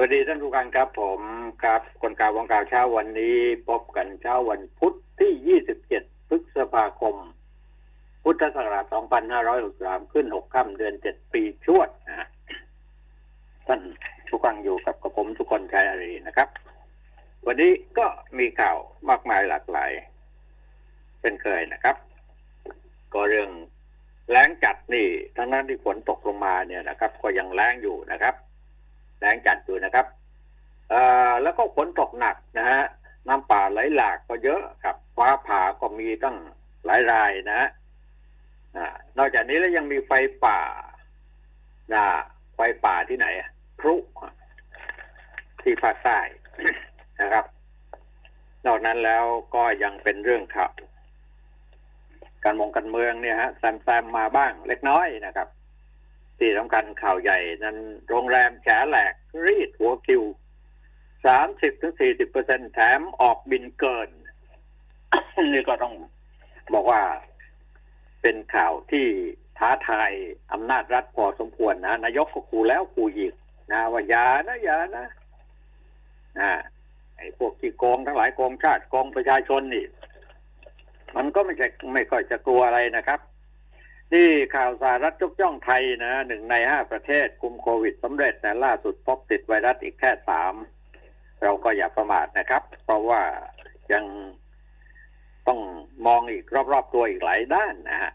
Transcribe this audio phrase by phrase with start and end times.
[0.00, 1.20] วัสดีท่านผู้การครับผม
[1.62, 3.36] ครับคนกาวงการเช้าวันนี้
[3.68, 7.16] พบกันเช้าวันพุธที่ 27 พฤษภาคม
[8.22, 8.84] พุทธศักราช
[9.48, 12.28] 2563 ขึ้น 6 ค่ำเดือน 7 ปีชวดนะฮะ
[13.66, 13.80] ท่าน
[14.28, 16.48] ผู้ฟังอยู่กับกระผมทุกคนชัยอารีนะครับ
[17.46, 18.06] วันนี้ก็
[18.38, 18.76] มีข่าว
[19.08, 19.90] มากมายหลากหลาย
[21.20, 21.96] เช่นเคยนะครับ
[23.14, 23.50] ก็เรื่อง
[24.30, 25.06] แล้งจัดนี่
[25.36, 28.36] ทั้งนั้นที่ฝนตกลงมาเนี่ยนะครับ ก็ยังแล้งอยู่นะครับ
[29.18, 30.06] แรงจัดอยู่นะครับ
[30.90, 32.82] เอ่อแล้วก็ฝนตกหนักนะฮะ
[33.28, 36.36] น้ำป่าไหลหลากก็เยอะครับฟ้าผ่าก็มีตั้ง
[36.84, 37.68] หลายรายนะฮะ
[39.18, 40.12] นอกจากนี้แล้วยังมีไฟ
[40.44, 40.60] ป่า
[41.92, 42.04] นะ
[42.54, 43.26] ไฟป่าที่ไหน
[43.80, 43.94] พลุ
[45.62, 46.18] ที่ภาคใต้
[47.20, 47.44] นะครับ
[48.66, 49.24] นอกนั้นแล้ว
[49.54, 50.72] ก็ยังเป็นเรื่องข่าว
[52.44, 55.48] การมองการเมืองเนี่ยฮะแซมๆมาบ้างเล็กน้อยนะครับ
[56.38, 57.76] ที่สำคัญข่าวใหญ่นั้น
[58.08, 59.14] โรงแรมแฉแหลก
[59.46, 60.22] รีดหัวคิว
[61.26, 64.08] สามสิบถึงสี่สิบเปอร์เซ็นแถมออกบินเกิน
[65.52, 65.94] นี่ก็ต้อง
[66.74, 67.02] บอกว่า
[68.22, 69.06] เป็นข่าวที่
[69.58, 70.10] ท้าทาย
[70.52, 73.34] อำนาจรัฐพอสมควรนะนายกก็ขู่แล้วขู่อีก
[73.72, 75.06] นะว่าอย่านะอย่านะ
[76.38, 76.50] นะ
[77.16, 79.86] ไอ้พวกที่โกงทั้งหลายโกงชาติโกงประชาชนนี่
[81.16, 83.20] มันก็ไม่ใช่ไม่ค่อยจะกลัวอะไรนะครับ
[84.14, 90.54] นี่ข่าวสหรัฐยกย่องไทยนะหนึ่งในห้าประเทศคุมโควิดสำเร็จแต่ล่าสุดพบติดไวรัสอีกแค่สาม
[91.42, 93.22] เราก็อย่าประมาทนะครับ เพราะว่า
[93.92, 94.04] ยัง
[95.48, 95.60] ต้อง
[96.06, 98.12] มองอีกรอบๆตัวอีกหลายด้านนะฮะ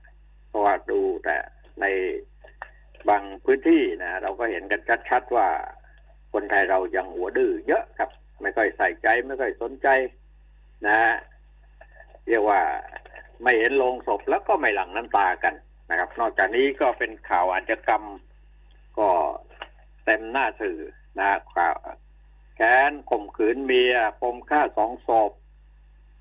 [0.47, 1.37] เพราะว่าดูแต่
[1.81, 1.85] ใน
[3.09, 5.47] บางพื้นที่นะเราก็เห็นกันชัดๆว่า
[6.33, 8.09] คนไทยเรายังหัวดื้อเยอะครับ
[8.41, 9.87] ไม่ค่อยใส่ใจไม่ค่อยสนใจ
[10.85, 11.13] นะฮะ
[12.27, 12.61] เรียกว่า
[13.43, 15.53] ไม่เห็นโลงศพแล้วก็ไม่หลั่งน้ำตากัน
[15.91, 18.05] นะครับ นอกจากนี้ก็เป็นข่าวอาชญากรรม
[18.97, 19.09] ก็
[20.05, 20.79] เต็มหน้าสื่อ
[21.19, 21.75] นะข่าว
[22.55, 25.31] แค้นข่มขืนเมียปมฆ่าสองศพ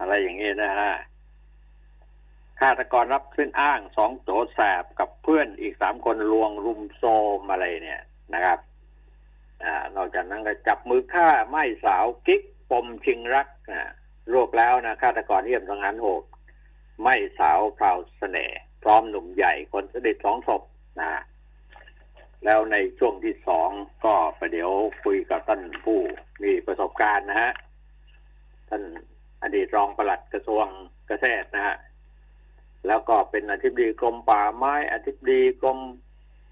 [0.00, 0.94] อะไรอย่างนี้นะฮะ
[2.60, 7.04] ฆาตกรรับขึ้นอ้างสองโจแสบกับเพื่อนอีกสามคนลวงรุมโซ
[7.38, 8.02] มอะไรเนี่ย
[8.34, 8.58] นะครับ
[9.64, 13.92] อ่านอกจากนั้นก็จับมือฆ่าไม่สาวกิ๊กปมชิงรักนะ
[14.32, 16.22] รวบแล้วนะฆาตกรเยี่ยมสังหารโหด
[17.02, 20.62] ไม่สาวพราวเสน่ห์ พร้อมหนุ่มใหญ่คนสนิทสองศพ
[21.00, 21.10] นะ
[22.44, 23.70] แล้วในช่วงที่สอง
[24.04, 24.70] ก็ประเดี๋ยว
[25.04, 25.98] คุยกับท่านผู้
[26.42, 27.52] มีประสบการณ์นะฮะ
[28.68, 28.82] ท่าน
[29.42, 30.66] อดีตรองปลัดกระทรวง
[31.08, 31.76] เกษตรนะฮะ
[32.86, 35.78] แล้วก็เป็นอธิบดีกรมป่าไม้อธิบดีกรม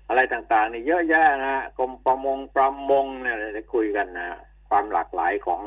[0.08, 4.38] อะไรต่างๆนี่เยอะแยะนะฮะกรมประมงประมงเนี่ยได้คุยกันนะ
[4.68, 5.62] ความหลากหลายของ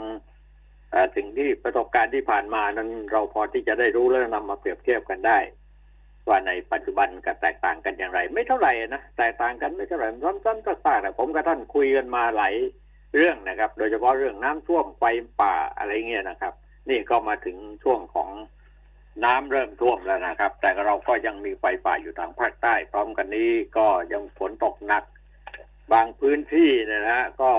[0.93, 5.37] อสิ่งที่ประสบการณ์ที่ผ่านมานั้นเราพอที่จะได้รู้แล้วนำมาเปรียบเทียบกันได้
[6.27, 12.53] ว่าในปัจจุบันกับแตกต่างกันอย่างไร ไม่เท่าไหร่นะแตกต่างกันไม่เท่าไหร่ซ้ำๆซากๆแต่ผมกับท่านคุยกันมาหลาย
[13.15, 15.03] เรื่องนะครับ โดยเฉพาะเรื่องน้ำท่วมไฟ
[15.41, 16.53] ป่าอะไรเงี้ยนะครับ
[16.89, 18.29] นี่ก็มาถึงช่วงของ
[19.25, 25.03] น้ำเริ่มท่วมแล้วนะครับ แต่เราก็ยังมีไฟป่าอยู่ทางภาคใต้ พร้อมกันนี้ก็ยังฝนตกหนัก
[25.93, 27.51] บางพื้นที่นยนะฮะก็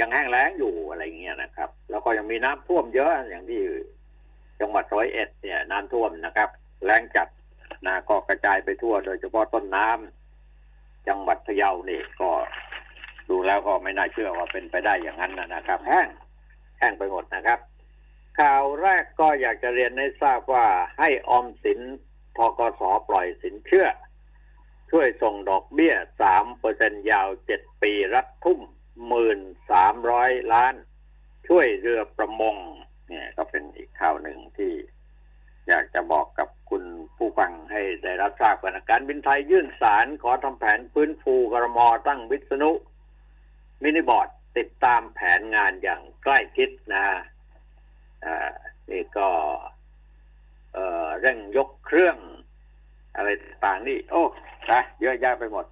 [0.00, 3.62] ยังแห้งแล้งอยู่อะไรเงี้ยนะครับ แล้วก็ยังมีน้ำท่วมเยอะอย่างที่
[4.60, 6.48] จังหวัดร้อยเอ็ดเนี่ย น้ำท่วมนะครับ
[6.84, 7.28] แรงจัด
[7.86, 12.30] นะก็กระจายไปทั่ว โดยเฉพาะต้นน้ำจังหวัดพะเยานี่ก็
[13.28, 16.08] ดูแล้วก็ไม่น่าเชื่อว่าเป็นไปได้อย่างนั้นนะนะครับ แห้ง
[16.78, 17.58] แห้งไปหมดนะครับ
[18.40, 20.66] ข่าวแรกก็อยากจะเรียนให้ทราบว่า
[20.98, 21.80] ให้ออมสิน
[22.36, 23.86] ทกสปล่อยสินเชื่อ
[24.90, 28.60] ช่วยส่งดอกเบี้ยสามเปอร์เซ็นยาวเจ็ดปีรัดทุ่ม
[29.06, 30.74] หมื่นสามร้อยล้าน
[31.48, 32.56] ช่วยเรือประมง
[33.08, 34.72] เนี่ยก็เป็นอีกข่าวหนึ่งที่
[35.70, 36.84] อยากจะบอกกับคุณ
[37.16, 42.70] ผู้ฟังให้ได้รับทราบกันนะการบินไทยยื่นสารขอทำแผนฟื้นฟูกรมอตั้งวิษณุ
[43.82, 44.28] มินิบอร์ด
[44.58, 47.04] ติดตามแผนงานอย่างใกล้ชิดนะ
[48.24, 48.36] อ่า
[48.90, 49.28] นี่ก็
[50.72, 52.16] เอ่อเร่งยกเครื่อง
[53.16, 53.28] อะไร
[53.64, 54.22] ต่างนี่ โอ้
[54.70, 55.66] นะเยอะแยะไปหมด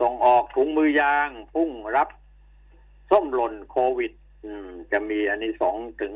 [0.00, 2.08] ส่งออกถุงมือยาง พุ่งรับ
[3.10, 4.12] ส้มหล่นโควิด
[4.44, 6.14] อืม จะมีอันนี้สองถึง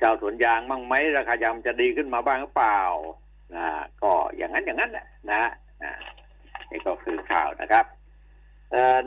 [0.00, 2.80] ชาวสวนยางมั่งไหมราคายางจะดีขึ้นมาบ้างหรือเปล่า
[3.54, 3.66] นะ
[4.02, 5.42] ก็อย่างนั้นอย่างนั้นแหละนะ
[5.82, 5.92] นะ
[6.70, 7.86] นี่ก็คือข่าวนะครับ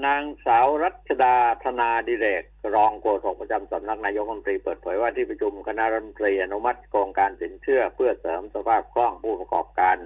[0.06, 2.44] นางสาวรัชดาธนาดิเรก
[2.75, 9.98] รองโฆษกประจำสำนักนายกรัฐมนตรีเปิดเผยว่าที่ประชุมคณะรัฐมนตรีอนุมัติโครงการสินเชื่อ เพื่อเสริมสภาพคล่องผู้ประกอบการ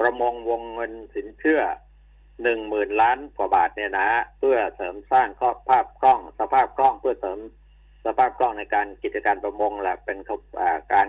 [0.00, 1.60] ประมงวงเงินสินเชื่อ
[2.42, 4.08] หนึ่งหมื่นล้านกว่าบาทเนี่ยนะ
[4.38, 7.38] เพื่อเสริมสร้างข้อภาพคล่อง สภาพคล่องเพื่อเสริม
[8.06, 10.18] สภาพคล่องในการกิจการประมงแหละเป็น
[10.94, 11.08] การ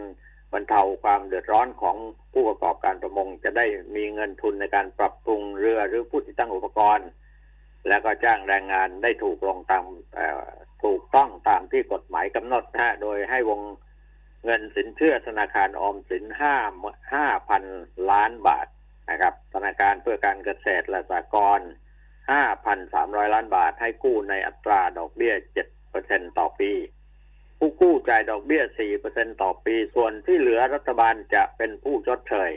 [0.54, 1.96] บรรเทาความเดือดร้อนของ
[2.34, 3.66] ผู้ประกอบการประมง จะได้
[3.96, 7.08] มีเงินทุนในการปรับปรุงเรือหรือผู้ที่ตั้งอุปกรณ์
[7.88, 9.84] แล้วก็จ้างแรงงานได้ถูกลงตาม
[10.84, 13.62] ถูกต้องตามที่กฎหมายกำหนดนะฮะโดยให้วง
[14.46, 16.56] เงินสินเชื่อธนาคารออมสินห้า
[17.14, 17.64] ห้าพัน
[18.12, 18.68] ล้านบาท
[19.10, 21.70] นะครับ ธนาคารเพื่อการเกษตรและสหกรณ์
[22.32, 25.68] ห้าพันสามร้อยล้านบาท ให้กู้ในอัตราดอกเบี้ยเจ็ด
[26.02, 26.72] ร์เซ็นต่อปี
[27.60, 32.52] ผู้กู้จ่ายดอกเบี้ยสี่เปอร์เซ็นต่อปี ส่วนที่เหลือรัฐบาลจะเป็นผู้ชดเชย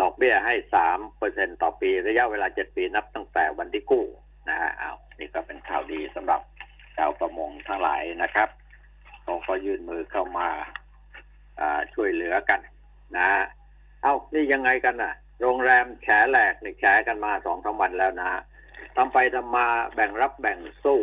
[0.00, 4.04] ดอกเบี้ยให้สามเปอร์เซ็นต่อปี ระยะเวลาเจ็ดปีนับตั้งแต่วันที่กู้
[4.48, 6.40] นะฮะเอานี่ก็เป็นข่าวดีสำหรับ
[6.96, 8.48] ชาวประมงทั้งหลายนะครับ
[9.22, 10.48] เขาก็ยื่นมือเข้ามา
[11.94, 12.60] ช่วยเหลือกัน
[13.16, 13.28] นะ
[14.02, 18.42] เอานี่ยังไงกันน่ะ โรงแรมแฉแหลกนี่แฉกันมาสองสามวันแล้วนะ
[18.96, 21.00] ทำไปทำมาแบ่งรับแบ่งสู้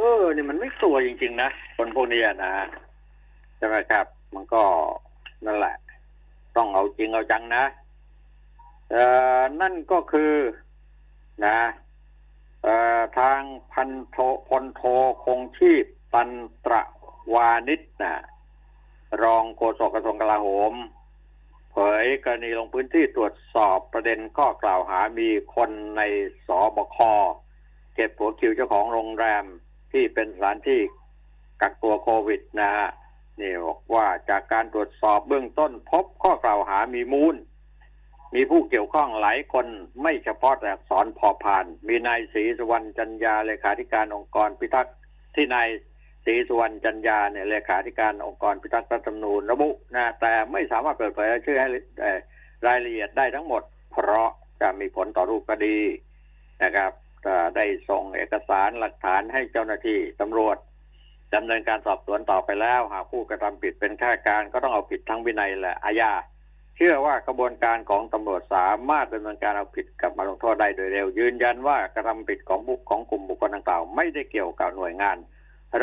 [0.00, 2.52] เออนี่มันไม่ตัวจริง ๆ นะคนพวกนี้นะ
[3.56, 4.62] ใช่ไหมครับ มันก็
[5.46, 5.76] นั่นแหละ
[6.56, 7.64] ต้องเอาจริงเอาจังนะ
[8.90, 9.04] เอ่
[9.38, 10.32] อนั่นก็คือ
[11.44, 11.58] นะ
[12.62, 13.40] เอ่อทาง
[13.72, 14.16] พันโท
[14.48, 14.82] พลโท
[15.24, 16.30] คงชีพตัน
[16.64, 16.82] ตระ
[17.34, 18.14] วานิชนะ
[19.22, 20.74] รองโฆษกกระทรวงกลาโหม
[21.70, 26.02] เผยกรณีลงพื้นที่ตรวจสอบประเด็นข้อกล่าวหามีคนใน
[26.46, 26.98] สบค
[27.94, 29.44] เก็บหัวคิวเจ้าของโรงแรม
[29.92, 30.80] ที่เป็นสถานที่
[31.62, 32.88] กักตัวโควิดนะฮะ
[33.40, 37.36] นี่บอกว่าจากการตรวจสอบเบื้องต้นพบข้อกล่าวหามีมูล
[38.34, 39.66] มีผู้เกี่ยวข้องหลายคน
[40.02, 44.96] ไม่เฉพาะแต่อักษรพอพาน มีนายศรีสุวรรณจันยาเลขาธิการองค์กรพิทักษ์
[45.34, 45.68] ที่นาย
[46.24, 51.68] ศรีสุวรรณจันยาเนี่ยเลขาธิการองค์กรพิทักษ์รัฐธรรมนูญระบุนะแต่ไม่สามารถเปิดเผยชื่อให้
[52.66, 54.28] รายละเอียดได้ทั้งหมด เพราะ
[54.60, 55.78] จะมีผลต่อรูปคดี
[56.64, 56.92] นะครับ
[57.56, 60.56] ได้ส่งเอกสารหลักฐานให้เจ้าหน้าที่ตำรวจ
[61.34, 66.12] ดำเนินการสอบสวนต่อไปแล้ว หากผู้กระทำผิดเป็นข้าการก็ต้องเอาผิดทั้งวินัยและอาญา
[66.76, 75.16] เชื่อว่ากระบวนการของตำรวจสามารถดำเนินการเอาผิดกลับมาลงโทษได้โดยเร็ว ยืนยันว่ากระทำผิดของบุคของกลุ่มบุคคลดังกล่าวไม่ได้เกี่ยวกับหน่วยงาน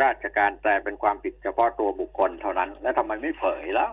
[0.01, 3.91] ราชการแต่เป็นความผิดเฉพาะตัวบุคคลเท่านั้น แล้วทำไมไม่เผยแล้ว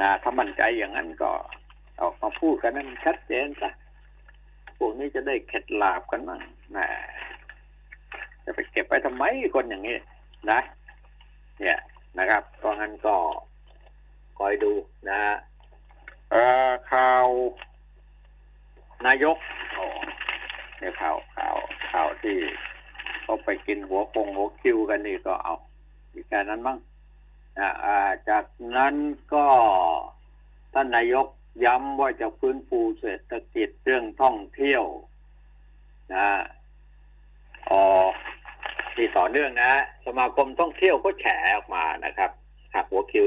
[0.00, 1.30] นะถ้ามันใจอย่างนั้นก็
[2.00, 3.72] ออกมาพูดกันให้มันชัดเจนซะ
[4.78, 6.40] พวกนี้จะได้เข็ดหลาบกันมั่ง
[6.76, 6.86] นะ
[8.44, 9.24] จะไปเก็บไปทำไม
[9.54, 9.96] คนอย่างนี้
[10.50, 10.60] นะ
[11.60, 11.78] เนี่ย
[12.18, 13.14] นะครับเพราะงั้นก็
[14.38, 14.72] คอยดู
[15.08, 15.34] นะฮะ
[16.30, 17.26] เอ่อข่าว
[19.06, 19.36] นายก
[19.74, 19.84] โอ้
[20.78, 21.56] เนี่ยข่าวข่าว
[21.90, 22.36] ข่าวที่
[23.22, 25.54] เขาไปกินหัวคงหัวคิวกันนี่ก็เอา
[26.12, 26.78] มีแค่นั้นมั้ง
[27.58, 27.96] อ่าอ่า
[28.28, 28.44] จาก
[28.76, 28.94] นั้น
[29.34, 29.46] ก็
[30.74, 31.26] ท่านนายก
[31.64, 34.84] ย้ำว่าจะฟื้นฟูเศรษฐกิจเรื่องท่องเที่ยว
[36.14, 36.26] นะ
[37.70, 37.82] อ๋อ
[38.94, 39.72] ที่ต่อเนื่องนะ
[40.06, 42.30] สมาคมท่องเที่ยวก็แฉออกมานะครับ
[42.74, 43.26] หักหัวคิว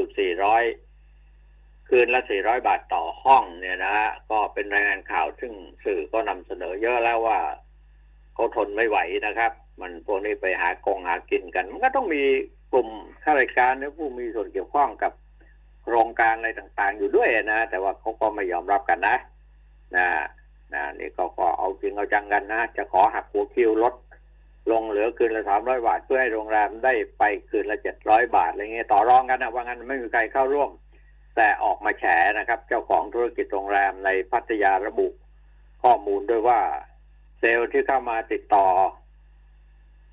[1.13, 5.53] 400 คืนละ 400 บาทต่อห้องเนี่ยนะฮะก็เป็นรายงานข่าวซึ่ง
[5.83, 7.39] สื่อก็นำเสนอเยอะแล้วว่า
[8.33, 8.97] เขาทนไม่ไหว
[9.27, 9.51] นะครับ
[9.81, 12.23] มันพวกนี้ไปหากงหากินกัน มันก็ต้องมี
[12.71, 12.89] กลุ่ม
[13.23, 15.11] ข้าราชการหรือผู้มีส่วนเกี่ยวข้องกับ
[15.89, 19.15] โครงการอะไรต่างๆ อยู่ด้วยนะ แต่ว่าเขาก็ไม่ยอมรับกันนะ
[19.95, 20.07] นะ
[20.73, 23.93] นะนี่ก็ก็เอาจริงเอาจังกันนะ จะขอหักหัวคิวลด
[24.71, 30.69] ลงเหลือคืนละสามร้อยบาท เพื่อให้โรงแรมได้ไปคืนละเจ็ดร้อยบาทอะไรเงี้ยต่อรองกันนะว่างั้นไม่มีใครเข้าร่วม
[31.35, 32.03] แต่ออกมาแฉ
[32.37, 35.07] นะครับ เจ้าของธุรกิจโรงแรมในพัทยาระบุ
[35.83, 36.59] ข้อมูลด้วยว่า
[37.39, 38.65] เซลล์ที่เข้ามาติดต่อ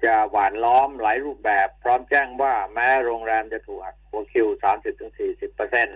[0.04, 5.88] จะหวานล้อมหลายรูปแบบ พร้อมแจ้งว่าแม้โรงแรมจะถูกหักหัวคิวสามสิบถึงสี่สิบเปอร์เซ็น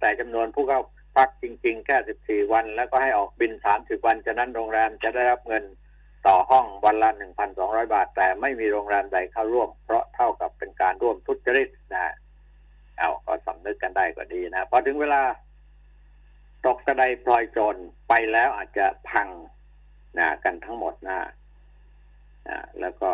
[0.00, 0.80] แต่จำนวนผู้เข้า
[1.16, 5.64] พักจริงๆ แค่สิบสี่วัน แล้วก็ให้ออกบินสามสิบวัน ฉะนั้นโรงแรมจะได้รับเงิน
[6.26, 12.14] ต่อห้องวันละหนึ่งพันสองร้อยบาท แต่ไม่มีโรงแรมใดเข้าร่วม เพราะเท่ากับเป็นการร่วมทุจริตนะ
[12.98, 15.22] เอาก็สำนึกกันได้ก็ดีนะพอถึงเวลา
[16.66, 17.76] ตกกระไดพลอยโจร
[18.08, 19.28] ไปแล้วอาจจะพัง
[20.18, 21.18] นะกันทั้งหมดนะ
[22.48, 23.12] นะแล้วก็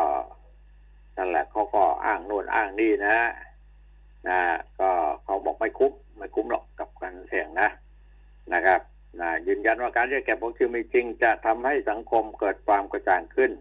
[1.19, 3.19] นั่นแหละเขาก็อ้างโน่นอ้างนี่นะ
[4.29, 4.39] นะ
[4.81, 4.91] ก็
[5.25, 7.69] เขาบอกไม่คุ้มไม่คุ้มหรอกกับการเสี่ยงนะ
[8.55, 8.81] นะครับ
[9.21, 13.53] นะยืนยันว่าการเรียกเก็บของคิวมีจริง จะทำให้สังคมเกิดความกระจ่างขึ้น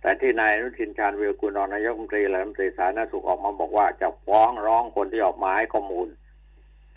[0.00, 6.08] แต่ที่นายอนุทินชาญวีรกุลรองนายกรัฐมนตรีและรัฐมนตรีสาธารณสุขออกมาบอกว่าจะฟ้องร้องคนที่ออกมาให้ข้อมูล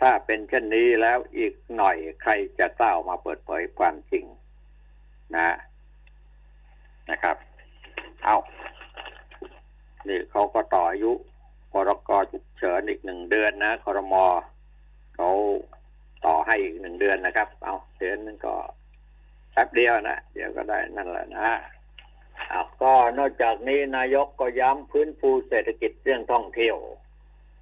[0.01, 4.25] ถ้าเป็นเช่นนี้แล้วอีกหน่อยใครจะกล้าออกมาเปิดเผยความจริง
[5.35, 5.55] นะ
[7.11, 7.35] นะครับ
[8.23, 8.35] เอา
[10.07, 11.11] นี่เขาก็ต่ออายุ
[11.71, 14.25] พรกฉุกเฉินอีกหนึ่งเดือนนะคอรมอ
[15.15, 15.29] เขา
[16.25, 18.55] ต่อให้อีกหนึ่งเดือนนะครับ เอาเดือนนึงก็
[19.53, 21.49] แป๊บเดียวนะเดี๋ยวก็ได้นั่นแหละนะ
[22.51, 26.77] อาก็นอกจากนี้นายกก็ย้ำพื้นฟูเศรษฐกิจเรื่องท่องเที่ยว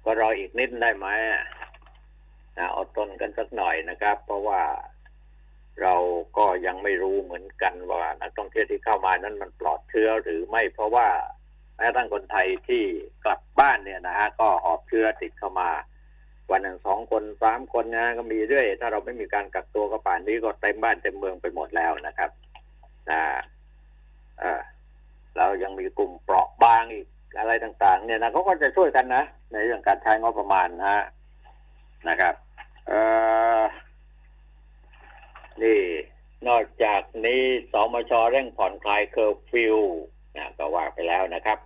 [0.04, 1.06] ก็รออีกนิดได้ไหม
[2.58, 4.62] นะอดทนกันสักหน่อยนะครับ เพราะว่า
[5.82, 5.94] เรา
[6.36, 11.08] ก็ยังไม่รู้เหมือนกันว่านักท่องเที่ยวที่เข้ามานั้นมันปลอดเชื้อหรือไม่เพราะว่า
[11.80, 12.82] แม้ทั้งคนไทยที่
[13.24, 15.70] กลับบ้านเนี่ยนะฮะก็หอบเชื้อติดเข้ามา
[16.50, 22.30] วันหนึ่งสองคนสามคนนะก็มีเรื่อย ถ้าเราไม่มีการกักตัวก็ป่านนี้ก็เต็มบ้านเต็มเมืองไปหมดแล้วนะครับ
[23.10, 23.24] อ่า
[24.42, 24.60] อ่า
[25.36, 27.06] เรายังมีกลุ่มเปราะบางอีก
[27.38, 29.22] อะไรต่าง ๆ เนี่ยนะเขาก็จะช่วยกันนะ
[29.52, 31.02] ในเรื่องการใช้งบประมาณนะฮะ
[32.08, 32.34] นะครับ
[32.86, 33.00] เอ่
[33.60, 33.62] อ
[35.62, 35.80] นี่
[36.48, 39.78] นอกจากนี้สมชเร่งผ่อนคลายเคอร์ฟิว
[40.36, 41.58] นะก็ว่าไปแล้วนะครับ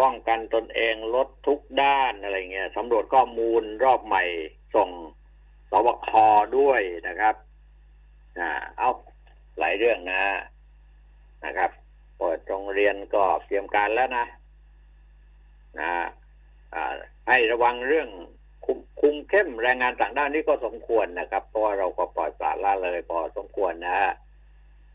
[0.00, 4.22] ป้องกันตนเองลดทุกด้านอะไรเงี้ยสำรวจข้อมูลรอบใหม่
[4.74, 4.88] ส่ง
[5.70, 6.10] สบค
[6.58, 7.34] ด้วยนะครับ
[8.38, 8.90] อ่าเอา
[9.58, 10.22] หลายเรื่องนะ
[11.44, 11.70] นะครับ
[12.18, 14.26] เปิดโรงเรียนก็เตรียมการแล้วนะ
[15.80, 15.92] นะ
[16.74, 16.92] อ่า
[17.28, 18.08] ให้ระวังเรื่อง
[18.64, 24.10] คุมคุมเข้มแรงงานต่างด้าวนี่ก็สมควรนะครับ เพราะว่าเราก็ปล่อยปละละเลยพอสมควรนะฮะ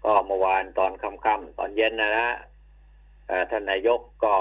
[0.03, 2.27] ก็เมื่อวานตอนค่ำๆตอนเย็นนะนะ
[3.50, 4.36] ท่านนายกก็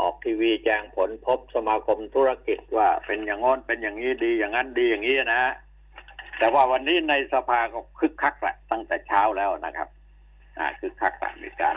[0.00, 5.52] ออกทีวีแจ้งผลพบสมาคมธุรกิจว่าเป็นอย่างง้นเป็นอย่างนี้ดีอย่างนั้นดีอย่างนี้นะฮะ
[6.38, 9.88] แต่ว่าวันนี้ในสภาก็คึกคักแหละตั้งแต่เช้าแล้วนะครับ
[10.80, 11.76] คึกคักแหละมีการ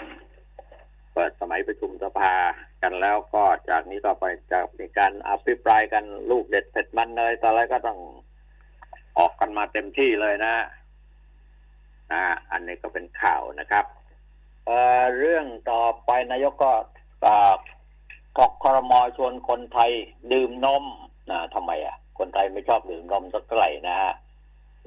[1.14, 2.34] เปิดสมัยประชุมสภา
[2.82, 8.00] กันแล้วก็จากนี้ต่อไปจะมีการอภิปรายกันลูกเด็ดเผ็ดมันเลยตอนแรกก็ต้อง
[9.18, 10.54] ออกกันมาเต็มที่เลยนะ
[12.12, 13.86] อ่าอันนี้ก็เป็นข่าวนะครับ
[15.18, 16.74] เรื่องต่อไปนายกก็
[17.26, 17.54] อ่า
[18.38, 19.92] ทกครมชวนคนไทย
[20.32, 20.86] ดื่มนม
[21.32, 24.14] นะทำไมอะ คนไทยไม่ชอบดื่มนมสักเท่าไหร่นะฮะ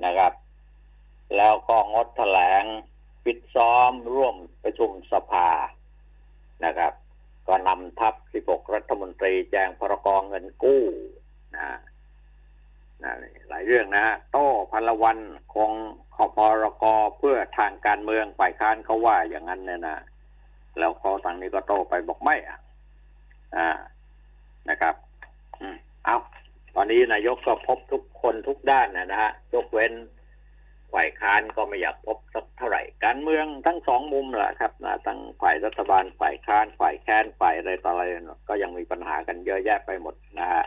[0.04, 0.32] นะครับ
[1.36, 2.64] แล้วก็งดแถลง
[3.24, 5.48] ปิดซ้อมร่วมประชุมสภา
[6.64, 6.92] นะครับ
[7.48, 8.14] ก็นำทัพ
[8.46, 10.84] 16 รัฐมนตรีแจงพรกองเงินกู้
[11.56, 11.68] นะ
[13.48, 15.18] หลายเรื่องนะ โต้พันละวัน
[15.54, 15.70] คง
[16.14, 16.84] ขอพรก
[17.18, 19.98] เพื่อทางการเมืองฝ่ายค้านเขาว่าอย่างนั้นเนี่ยนะ
[20.78, 22.58] แล้วเขาทางนี้ก็โต้ไปบอกไม่อะ
[24.70, 24.94] นะครับ
[25.60, 26.16] อืมเอา
[26.74, 29.92] ตอนนี้นายกก็พบทุกคนทุกด้านนะนะฮะยกเว้น
[30.94, 38.02] ฝ่ายค้านก็ไม่อยากพบสักเท่าไหร่ การเมืองทั้งสองมุมแหละครับนะทั้งฝ่ายรัฐบาลฝ่ายค้านฝ่ายแค้นฝ่ายอะไรต่ออะไร
[38.48, 40.64] ก็ยังมีปัญหากันเยอะแยะไปหมดนะฮะ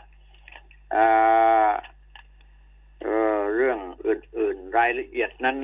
[3.55, 5.57] เรื่องอื่น ๆ รายละเอียดนั้น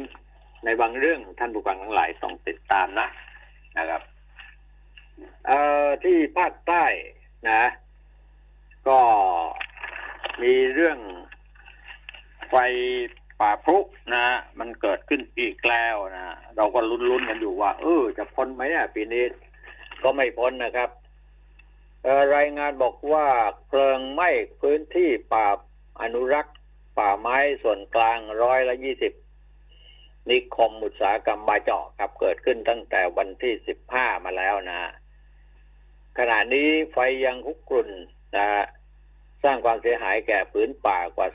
[0.65, 3.07] ในบางเรื่องท่านผู้ฟังทั้งหลายต้องติดตามนะ
[3.77, 4.01] นะครับ
[6.03, 6.85] ที่ภาคใต้
[7.49, 7.63] นะ
[8.89, 8.99] ก็
[10.43, 10.99] มีเรื่อง
[12.49, 12.55] ไฟ
[13.39, 13.77] ป่าพรุ
[14.13, 14.25] นะ
[14.59, 19.23] มันเกิดขึ้นอีกแล้วนะเราก็ลุ้นๆกันอยู่ว่า เออ จะพ้นไหมอะปีนี้
[20.03, 20.89] ก็ไม่พ้นนะครับ
[22.35, 23.27] รายงานบอกว่า
[23.67, 24.29] เพลิงไหม้
[24.61, 25.47] พื้นที่ป่า
[26.01, 26.56] อนุรักษ์
[26.97, 29.13] ป่าไม้ส่วนกลางร้อยละยี่สิบ
[30.29, 34.79] นิคมอุตสาหกรรมบาเจาะครับเกิดขึ้นตั้งแต่วันที่สิบห้ามาแล้วนะ
[36.17, 37.89] ขณะนี้ไฟยังคุกกรุ่น
[38.35, 38.47] นะ
[39.43, 41.27] สร้างความเสียหายแก่ผืนป่ากว่า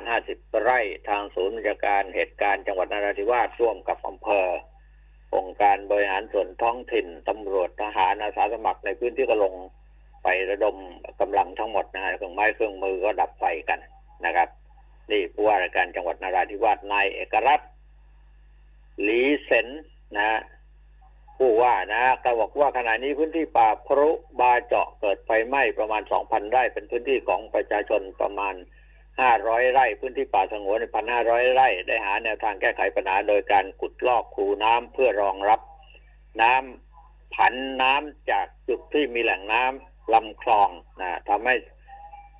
[0.00, 4.46] 2,050 ไร่ ทางศูนย์ราชการเหตุการณ์จังหวัดนราธิวาสร่วมกับอำเภอ
[5.36, 9.54] องค์การบริหารส่วนท้องถิ่น ตำรวจทหารอาสาสมัครในพื้นที่ก็ลง
[10.22, 10.76] ไประดม
[11.20, 13.78] กำลังทั้งหมดนะฮะเครื่องไม้เครื่องมือก็ดับไฟกัน
[14.26, 14.48] นะครับ
[15.10, 17.68] นี่ผู้ว่าราชการจังหวัดนราธิวาสนายเอกรัตน์
[19.02, 19.68] หลีเซน
[20.16, 20.40] นะ
[21.36, 24.10] ผู้ว่านะก็บอกว่าขณะนี้พื้นที่ป่าพรุ
[24.40, 28.54] บาเจาะเกิดไฟไหม้ประมาณ2,000ไร่เป็นพื้นที่ของประชาชนประมาณ
[29.14, 30.78] 500ไร่ พื้นที่ป่าสงวน
[31.16, 35.60] 1,500ไร่ ได้หาแนวทางแก้ไขปัญหาโดยการขุดลอกคูน้ำเพื่อรองรับ
[36.42, 40.68] น้ำผันน้ำจากจุดที่มีแหล่งน้ำลำคลอง
[41.00, 41.54] นะทำให้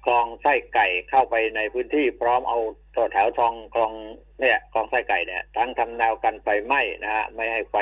[0.09, 2.59] ลองไส้ไก่เข้าไปในพื้นที่พร้อมเอา
[2.95, 3.93] ตัวแถวทองคลอง
[4.41, 7.77] เนี่ยคลองไส้ไก่เนี่ย ทั้งทำแนวกันไฟไหม้นะฮะไม่ให้ไฟ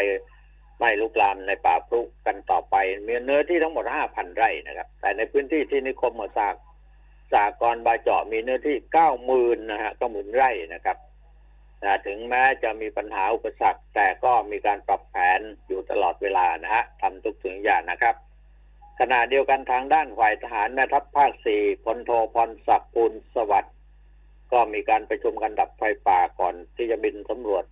[0.79, 2.75] ไหม่ลุกลามในป่าพรุกันต่อไป
[3.07, 6.55] มีเนื้อที่ทั้งหมด5,000ไร่นะครับ แต่ในพื้นที่ที่นิคมหัวสาก
[7.33, 8.77] สากรบาเจาะมีเนื้อที่
[9.17, 10.97] 90,000นนะฮะ90,000ไร่นะครับ
[12.07, 18.15] ถึงแม้จะมีปัญหาอุปสรรคแต่ก็มีการปรับแผนอยู่ตลอดเวลานะฮะทำทุกสิ่งอย่างนะครับ
[19.01, 23.75] ขณะเดียวกันทางด้านฝ่ายทหารแม่ทัพภาคสี่พลโทพรศักดิ์ปูลสวัสดิ์
[24.53, 27.65] ก็มีการประชุมกันดับไฟป่าก่อนที่จะบินสำรวจ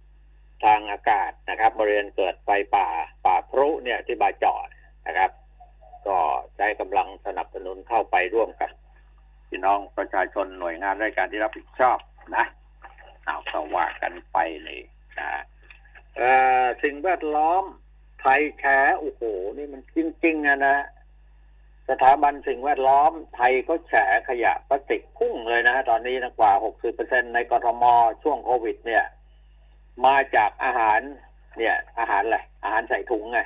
[0.64, 2.88] ทางอากาศนะครับบริเวณเกิดไฟป่า
[3.24, 4.58] ป่าพรุเนี่ยที่บาเจาะ
[5.06, 5.30] นะครับ
[6.06, 6.18] ก็
[6.56, 8.70] ใช้กำลังสนับสนุนเข้าไปร่วมกับ
[9.48, 11.98] พี่น้องประชาชนหน่วยงานราชการที่รับผิดชอบ
[12.36, 12.44] นะ
[13.24, 14.80] เอาก็ว่ากันไปเลย
[15.18, 15.30] นะ
[16.16, 16.30] เอ่
[16.62, 17.64] อสิ่งแวดล้อม
[18.20, 18.64] ไทยแฉ
[18.98, 19.22] โอ้โห
[19.58, 20.76] นี่มันจริงๆอะนะ
[21.90, 23.92] สถาบันสิ่งแวดล้อมไทยก็แฉ
[24.28, 26.52] ขยะพลาสติกพุ่งเลยนะฮะตอนนี้นะกว่า
[26.92, 27.84] 60%ในกรทม
[28.22, 29.04] ช่วงโควิด เนี่ย
[30.06, 31.00] มาจากอาหาร
[31.58, 33.40] เนี่ย อาหารอะไรอาหารใส่ถุงไง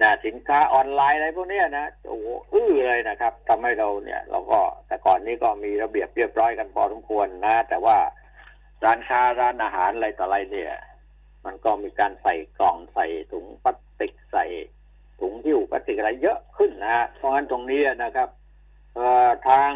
[0.00, 2.18] นะสินค้าออนไลน์อะไรพวกนี้นะโอ้
[2.52, 7.98] อื้อเลยนะครับทำให้เราเนี่ย เราก็แต่ก่อนนี้ก็มีระเบียบเรียบร้อยกันพอสมควรนะ แต่ว่า
[8.84, 10.72] ร้านค้าร้านอาหารอะไรต่ออะไรเนี่ย
[11.44, 14.44] มันก็มีการใส่กล่องใส่ถุงพลาสติกใส่
[15.20, 18.28] ถุงหิ้วพลาสติกอะไรเยอะขึ้นนะฮะเพราะงั้นตรงนี้นะครับ
[19.48, 19.72] ทาง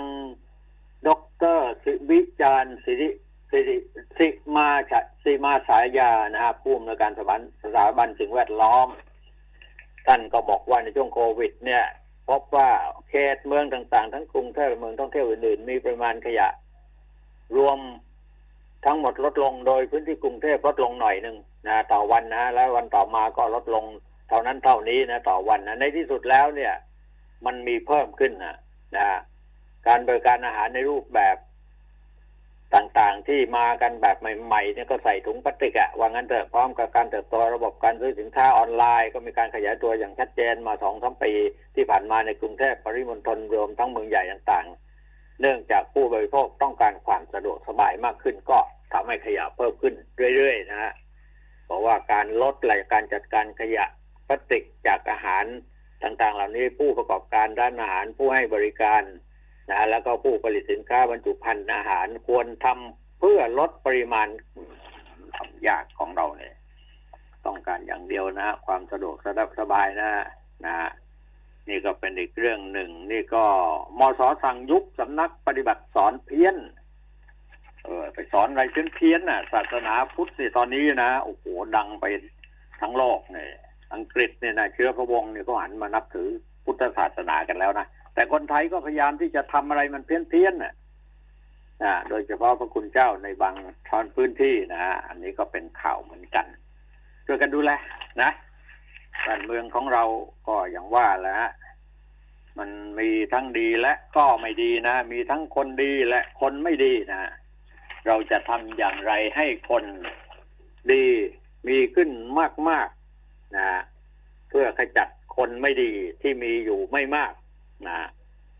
[1.06, 3.08] ดอกเตอรสิวิจารณ์สิริ
[3.50, 3.76] สิริ
[4.18, 8.88] สิมาชะสิมาสายานะฮะผู้อำนวยการสถาบันสถาบันสิ่งแวดล้อม
[10.06, 11.84] ท่านก็บอกว่าในช่วงโควิด เนี่ย
[12.28, 12.70] พบว่า
[13.08, 16.48] เขตเมืองต่างๆ ทั้งกรุงเทพเมืองท่องเที่ยวอื่นๆ มีปริมาณขยะ
[17.56, 17.78] รวม
[18.84, 23.84] ทั้งหมดลดลงโดยพื้นที่กรุงเทพลดลงหน่อยหนึ่งนะต่อวันนะ แล้ววันต่อมาก็ลดลง
[24.28, 26.74] เท่านั้นเท่านี้นะต่อวันนะในที่สุดแล้วเนี่ย
[27.46, 28.56] มันมีเพิ่มขึ้นนะ
[28.96, 29.06] นะ
[29.86, 31.36] การบริการอาหารในรูปแบบ
[32.74, 41.32] ต่างๆที่มากันแบบใหม่ๆเนี่ยก็ใส่ถุงพลาสติกอะว่างั้นเถอะพร้อมกับการเติบโตระบบการซื้อสินค้าออนไลน์ ก็มีการขยายตัวอย่างชัดเจนมาสองสามปี
[41.74, 48.58] ที่ผ่านมาในกรุงเทพปริมณฑลรวมทั้งเมืองใหญ่ต่างๆ เนื่องจากผู้บริโภคต้องการความสะดวกสบายมากขึ้น ก็
[48.92, 49.94] ทำให้ขยะเพิ่มขึ้น
[50.34, 50.92] เรื่อยๆนะฮะ
[51.66, 53.84] เพราะว่าการลดรายการจัดการขยะ
[54.28, 55.44] พลาสติกจากอาหาร
[56.02, 59.02] ต่างๆ เหล่านี้ผู้ประกอบการร้านอาหารผู้ให้บริการ
[59.70, 64.28] นะแล้วก็ผู้ผลิตสินค้าบรรจุภัณฑ์อาหารควรทำเพื่อลดปริมาณ
[65.36, 66.54] ทำยากของเราเนี่ย
[67.46, 70.10] ต้องการอย่างเดียวนะ ความสะดวกสะดวกสบายนะ
[70.66, 70.74] นะ
[71.68, 73.44] นี่ก็เป็นอีกเรื่องหนึ่ง นี่ก็
[73.98, 76.56] มสสั่งยุบสำนักปฏิบัติสอนเพี้ยน
[77.84, 81.44] เออ ไปสอนอะไรเพี้ยนเพี้ยนน่ะ ศาสนาพุทธนี่ตอนนี้นะโอ้โห
[81.76, 82.04] ดังไป
[82.80, 83.50] ทั้งโลกเนี่ย
[83.94, 86.28] อังกฤษเนี่ยนะเชื้อพระวงศ์เนี่ยก็หันมานับถือ
[86.64, 90.74] พุทธศาสนากันแล้วนะแต่คนไทยก็พยายามที่จะทำอะไรมันเพี้ยนเพี้ยนๆน่ะ
[91.82, 93.54] นะโดยเฉพาะพระคุณเจ้าในบาง
[93.88, 96.46] ทอนพื้นที่นะอันนี้ก็เป็นข่าวเหมือนกัน
[97.26, 97.70] ช่วยกันดูแล
[98.22, 98.30] นะ
[99.26, 100.04] บ้านเมืองของเรา
[100.46, 101.42] ก็อย่างว่าแหล้ว
[102.58, 107.20] มันมีทั้งดีและก็ไม่ดีนะ มีทั้งคนดีและคนไม่ดีนะ
[108.06, 109.84] เราจะทำอย่างไรให้คน
[110.92, 111.04] ดี
[111.68, 112.10] มีขึ้น
[112.68, 112.97] มากๆ
[113.56, 113.66] นะ
[114.48, 115.90] เพื่อขจัดคนไม่ดี
[116.22, 117.32] ที่มีอยู่ไม่มาก
[117.86, 117.96] นะ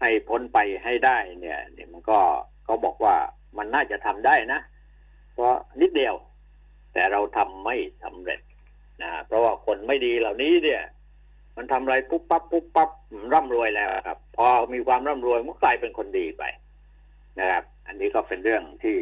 [0.01, 2.19] ให้พ้นไปให้ได้เนี่ยเนี่ยมันก็
[2.65, 3.17] เขาบอกว่า
[3.59, 4.61] มันน่าจะทำได้นะ
[5.33, 6.15] เพราะนิดเดียว
[6.93, 8.41] แต่เราทำไม่สำเร็จ
[9.03, 10.83] นะเพราะว่าคนไม่ดีเหล่านี้เนี่ย
[11.57, 12.91] มันทำอะไรปุ๊บปั๊บปุ๊บปั๊บ
[13.33, 16.43] ร่ำรวยแล้วครับ พอมีความร่ำรวยมันกลายเป็นคนดีไป
[17.39, 18.97] นะครับ อันนี้ก็เป็นเรื่องที่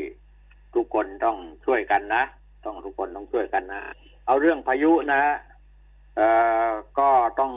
[0.74, 2.22] ทุกคนต้องช่วยกันนะ
[2.64, 3.80] ต้องทุกคนต้องช่วยกันนะ
[4.26, 5.20] เอาเรื่องพายุนะ
[6.98, 7.52] ก็ต้อง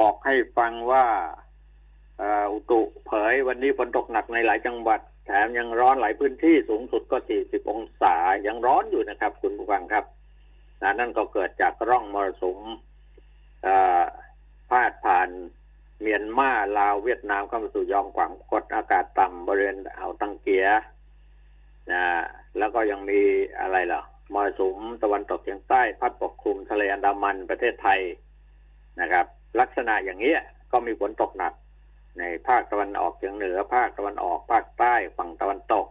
[0.00, 1.06] บอกให้ฟังว่า
[2.52, 8.14] อุตุเผยวันนี้ฝนตกหนักในหลายจังหวัด แถมยังร้อนหลายพื้นที่สูงสุดก็ 40 องศา
[8.46, 10.04] ยังร้อนอยู่นะครับ คุณผู้ฟังครับ
[10.82, 12.58] นะนั่นก็เกิดจากร่องมรสุม
[13.62, 14.04] เอ่อ
[14.70, 15.28] พาดผ่าน
[16.00, 20.66] เมียนมาลาวเวียดนามเข้ามาสู่ยอมขวางกดอากาศต่ำบริเวณอ่าวตังเกีย
[21.92, 22.02] นะ
[22.58, 23.20] แล้วก็ยังมี
[23.60, 24.02] อะไรล่ะ
[24.34, 28.00] มรสุมตะวันตกเฉียงใต้พัดปกคลุมทะเลอันดามันประเทศไทย
[29.00, 29.26] นะครับ
[29.60, 30.40] ลักษณะอย่างนี้ย
[30.72, 31.52] ก็มีฝนตกหนัก
[32.18, 35.86] ในภาคตะวันออกเฉียงเหนือ ภาคตะวันออกภาคใต้ฝั่งตะวันตก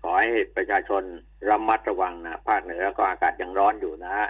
[0.00, 1.02] ขอให้ประชาชน
[1.48, 4.28] ระมัดระวังนะภาคเหนือก็อากาศยังร้อนอยู่นะฮะ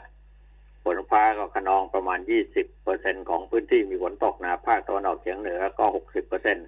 [0.84, 2.18] ฝนฟ้าก็ขนองประมาณ
[2.52, 6.58] 20เปอร์เซ็นของพื้นที่มีฝนตกนะ ภาคตะวันออกเฉียงเหนือก็ 60เปอร์เซ็น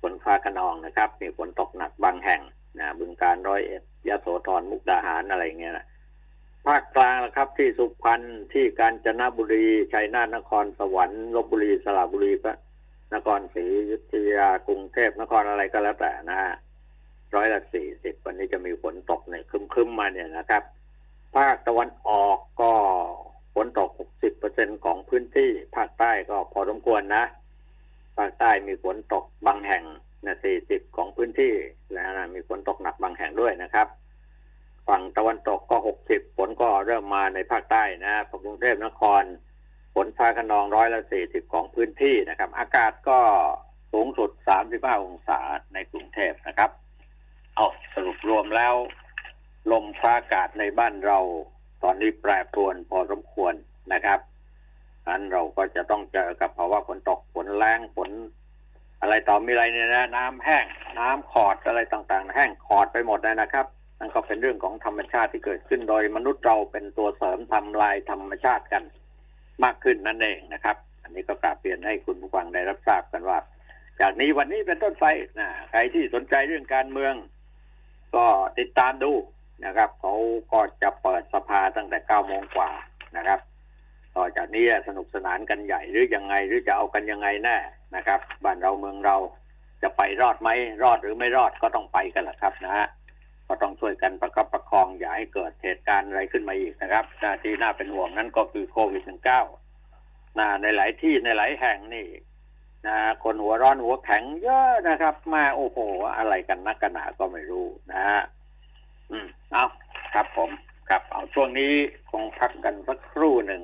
[0.00, 2.40] ฝนฟ้าขนองนะครับ มีฝนตกหนักบางแห่ง
[2.78, 5.86] นะบึงการร้อยเอ็ดยะโสธรมุกดาหารอะไรเงี้ยนะ
[6.66, 12.56] ภาคกลางนะครับที่สุพรรณที่กาญจนบุรีชัยนาทนครสวรรค์ลบบุรีสระบุรีพระ
[13.14, 16.38] นครศรีอยุธยากรุงเทพนครอะไรก็แล้วแต่นะ
[17.34, 20.62] ร้อยละสี่สิบวันนี้จะมีฝนตกเนี่ยคึมๆมาเนี่ยนะครับ
[21.36, 22.72] ภาคตะวันออกก็
[23.54, 23.90] ฝนตก
[24.36, 27.24] 60%ของพื้นที่ ภาคใต้ก็พอสมควรนะ
[28.18, 29.84] ภาคใต้มีฝนตกบางแห่ง
[30.26, 31.52] นะ40 ของพื้นที่
[31.94, 33.88] แล้วนะมีฝนตกหนักบางแห่งด้วยนะครับ
[34.88, 35.76] ฝั่งตะวันตกก็
[36.06, 39.22] 60 ฝนก็เริ่มมาในภาคใต้นะกรุงเทพนคร
[39.94, 43.20] ฝนฟ้าขนองร้อยละ40 ของพื้นที่นะครับ อากาศก็
[43.92, 44.30] สูงสุด
[44.66, 45.40] 35 องศา
[45.74, 46.70] ในกรุงเทพนะครับ
[47.54, 48.74] เอาสรุปรวมแล้ว
[49.72, 51.18] ลมฟ้าอากาศในบ้านเรา
[51.82, 53.54] ตอนนี้แปรปรวนพอสมควร
[53.92, 54.20] นะครับ
[55.06, 58.10] อันเราก็จะต้องเจอกับภาวะฝนตกฝนแรงฝน
[59.00, 60.66] อะไรต่อมีอะไรเนี่ยนะน้ำแห้ง
[60.98, 63.66] น้ำขอดอะไรต่างๆ แห้งขอดไปหมดเลยนะครับ
[63.98, 68.82] นั่นก็เป็นเรื่องของธรรมชาติที่เกิดขึ้นโดยมนุษย์เราเป็นตัวเสริมทำลายธรรมชาติกัน
[69.64, 73.38] มากขึ้นนั่นเองนะครับ อันนี้ก็กราบเรียนให้คุณผู้ฟังได้รับทราบกันว่า
[74.00, 75.06] จากนี้วันนี้เป็นต้นไป
[75.38, 77.14] นะใครที่สนใจเรื่องการเมือง
[78.14, 78.26] ก็
[78.58, 79.12] ติดตามดู
[79.64, 80.14] นะครับเขา
[80.52, 82.70] ก็จะเปิดสภาตั้งแต่เก้าโมงกว่า
[83.16, 83.40] นะครับ
[84.16, 87.56] ต่อจากนี้สนุกสนานกันใหญ่หรือยังไงหรือจะเอากันยังไงแน่
[87.96, 89.16] นะครับบ้านเราเมืองเรา
[89.82, 90.48] จะไปรอดไหม
[90.82, 92.86] รอดหรือไม่รอดก็ต้องไปกันแหละครับนะฮะ
[93.48, 99.02] ก็ต้องช่วยกันประคับประคองอย่าให้เกิดเหตุการณ์อะไรขึ้นมาอีกนะครับหน้าที่น่าเป็นห่วงนั้นก็คือโควิด
[99.66, 102.08] -19 นะในหลายที่ในหลายแห่งนี่
[102.86, 105.78] นะคนหัวร้อนหัวแข็งเยอะนะครับ มาโอ้โห
[106.16, 108.20] อะไรกันนักกันหนาก็ไม่รู้นะฮะ
[109.10, 109.64] อืมเอา
[110.14, 110.50] ครับผม
[110.88, 111.72] ครับเอาช่วงนี้
[112.10, 113.62] คงพักกันสักครู่หนึ่ง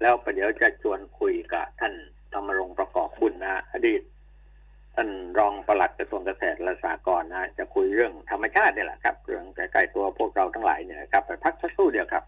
[0.00, 1.94] แล้วประเดี๋ยวจะชวนคุยกับท่าน
[2.36, 4.02] ธรรมรงประกอบบุญนะอดีต
[4.94, 12.24] ท่านรองปลัดกระทรวงเกษตรและสหกรณ์นะจะคุยเรื่องธรรมชาตินี่แหละครับเรื่องใกล้ๆตัวพวกเราทั้งหลายเนี่ยครับไปพักสักครู่เดียวครับ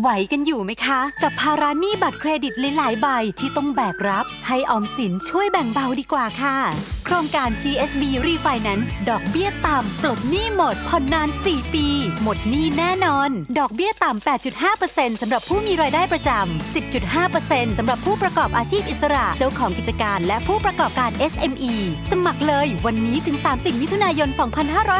[0.00, 3.08] ไหวกันอยู่ไหมคะ กับภาระหนี้บัตรเครดิตหลายๆใบ
[3.40, 11.86] ที่ต้องแบกรับ ให้ออมสินช่วยแบ่งเบาดีกว่าค่ะ ครงการ GSB Refinance ดอกเบี้ยต่ำปลดหนี้หมดผ่อนนาน 4 ปี
[12.22, 14.26] หมดหนี้แน่นอน ดอกเบี้ยต่ำ
[14.70, 16.74] 8.5%สำหรับผู้มีรายได้ประจำ
[17.08, 21.74] 10.5%สำหรับผู้ประกอบอาชีพอิสระ เจ้าของกิจการและผู้ประกอบการ SME
[22.10, 24.28] สมัครเลยวันนี้ถึง 30 มิถุนายน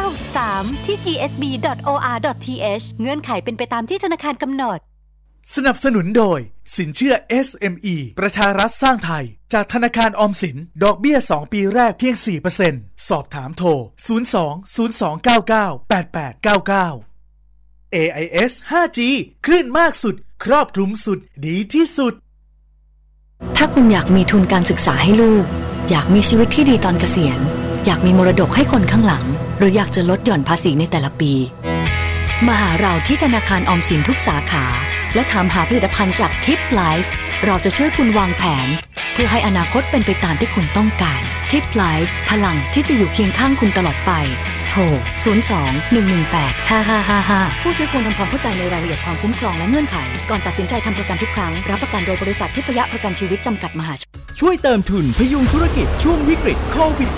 [0.07, 4.79] 2563 ที่ gsb.or.th เงื่อนไขเป็นไปตามที่ธนาคารกำหนด
[5.55, 6.39] สนับสนุนโดย
[6.77, 7.13] สินเชื่อ
[7.45, 12.15] SME ประชารัฐสร้างไทย จากธนาคารออมสิน ดอกเบี้ย 2 ปีแรกเพียง
[12.61, 13.69] 4%สอบถามโทร
[14.17, 14.77] 02
[15.37, 18.99] 0299 8899 AIS 5G
[19.45, 22.13] คลื่นมากสุด ครอบคลุมสุด ดีที่สุด
[23.55, 25.45] ถ้าคุณอยากมีทุนการศึกษาให้ลูก
[25.89, 27.39] อยากมีชีวิตที่ดีตอนเกษียณ
[27.85, 29.25] อยากมีมรดกให้คนข้างหลัง
[29.57, 31.33] หรืออยากจะลดหย่อนภาษีในแต่ละปี
[32.47, 34.65] มาหาเราที่ธนาคารออมสินทุกสาขา
[35.15, 37.11] และถามหาผลิตภัณฑ์จากทิปไลฟ์
[37.45, 38.67] เราจะช่วยคุณวางแผน
[39.13, 44.11] เพื่อให้อนาคตเป็นไปตามที่คุณต้องการทิปไลฟ์พลังที่จะอยู่เคียงข้างคุณตลอดไป
[44.69, 44.81] โทร
[45.23, 45.33] 02
[45.91, 49.95] 118 5555 ผู้ซื้อควรทำความเข้าใจในรายละเอียดความคุ้มครองและเงื่อนไข
[50.29, 57.11] ก่อนตัดสินใจทำประกันทุกครั้ง รับประกันโดยบริษัททิพยประกันชีวิตจำกัดมหาชน ช่วยเติมทุนพยุงธุรกิจช่วงวิกฤตโควิด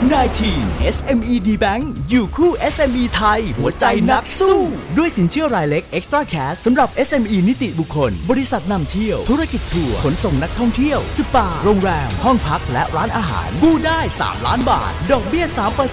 [0.44, 4.60] -19 SME D Bank อยู่คู่ SME ไทย หัวใจนักสู้
[4.98, 15.46] ด้วยสินเชื่อรายเล็ก Extra Cash สำหรับ SME นิติบุคคล บริษัทนำเที่ยว ธุรกิจทัวร์ขนส่งนักท่องเที่ยว สปา โรงแรม ห้องพักและร้านอาหารกู้ได้ 3 ล้านบาท ดอกเบี้ย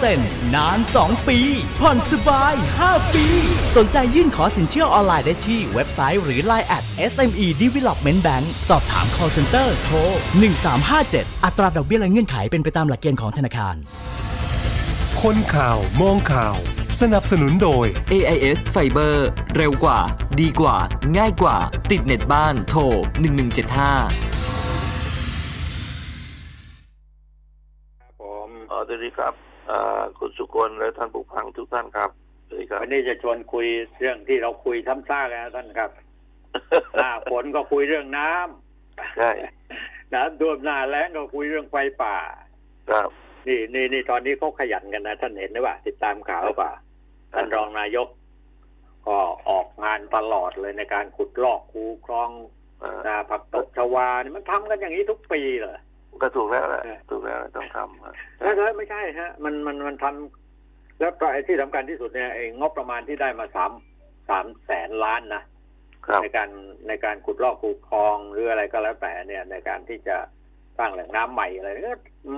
[0.05, 1.39] 3%นาน 2 ปี
[1.81, 3.27] ผ่อนสบาย 5 ปี
[3.77, 9.97] สนใจยื่นขอสินเชื่อออนไลน์ได้ที่เว็บไซต์หรือ Line at SME Development Bank สอบถาม call center โทร
[10.73, 13.77] 1357 อัตราดอกเบี้ยและเงื่อนไขเป็นไปตามหลักเกณฑ์ของธนาคาร
[15.23, 16.57] คนข่าว มองข่าว
[17.01, 19.15] สนับสนุนโดย AIS Fiber
[19.57, 20.01] เร็วกว่า
[20.41, 20.77] ดีกว่า
[21.17, 21.57] ง่ายกว่า
[21.91, 22.93] ติดเน็ตบ้าน โทร 1175
[28.21, 29.48] ผมอ๋อสวัสดีครับอ่า
[30.19, 32.11] คุณสุกลและท่านผู้ฟังทุกท่านครับ
[32.49, 33.67] สวัสดีครับวันนี้จะชวนคุย
[33.99, 35.91] เรื่องที่เราคุยซ้ำซากนะท่านครับ
[36.97, 39.31] หน้าฝนก็คุยเรื่องน้ำใช่
[40.15, 42.17] น้ำท่วมหน้าแล้งก็คุยเรื่องไฟป่า
[42.91, 43.09] ครับ
[43.49, 46.73] นี่นี่นี่ตอนนี้เขาขยันกันนะท่านเห็นหรือเปล่าติดตามข่าวหรือเปล่า
[47.33, 48.09] ท่านรองนายก
[49.09, 52.31] ก็ออกงานตลอดเลยในการขุดลอกคูคลอง
[52.83, 55.79] อ่านาผักตบชวานี่มันทำกันอย่างนี้ทุกปีเหรอ
[56.23, 63.73] ก็ถูกแล้วแหละเออถูกแล้วต้องทำครับแล้วแล้วไม่ใช่ฮะ มันมันมันทำแล้วก็ไอ้ที่สำคัญที่สุดเนี่ยไอ้งบประมาณที่ได้มาสาม
[64.29, 65.45] สามแสนล้านนะ
[66.07, 66.51] ครับในการ
[66.89, 70.17] ในการขุดลอกคูคลองหรืออะไรก็แล้วแต่เนี่ย ในการที่จะ
[70.79, 71.95] สร้างแหล่งน้ำใหม่อะไรก็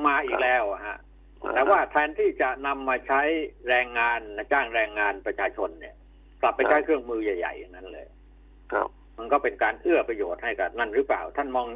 [0.06, 0.98] มาอีกแล้วอะฮะ
[1.54, 3.20] แต่ว่าแทนที่จะนำมาใช้
[3.68, 4.20] แรงงาน
[4.52, 5.94] จ้างแรงงานประชาชนเนี่ย
[6.42, 8.06] กลับไปใช้เครื่องมือใหญ่ๆอย่างนั้นเลย
[8.72, 8.88] ครับ
[9.18, 11.66] มันก็เป็นการเอื้อประโยชน์ให้กับนั่นหรือเปล่า ท่านมอง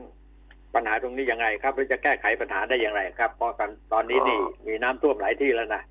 [0.75, 5.83] ปัญหาตรงนี้ยังไงครับหรือจะแก้ไขปัญหาได้อย่างไรครับ เพราะกันตอนนี้นี่มีน้ำท่วมหลายที่แล้วนะ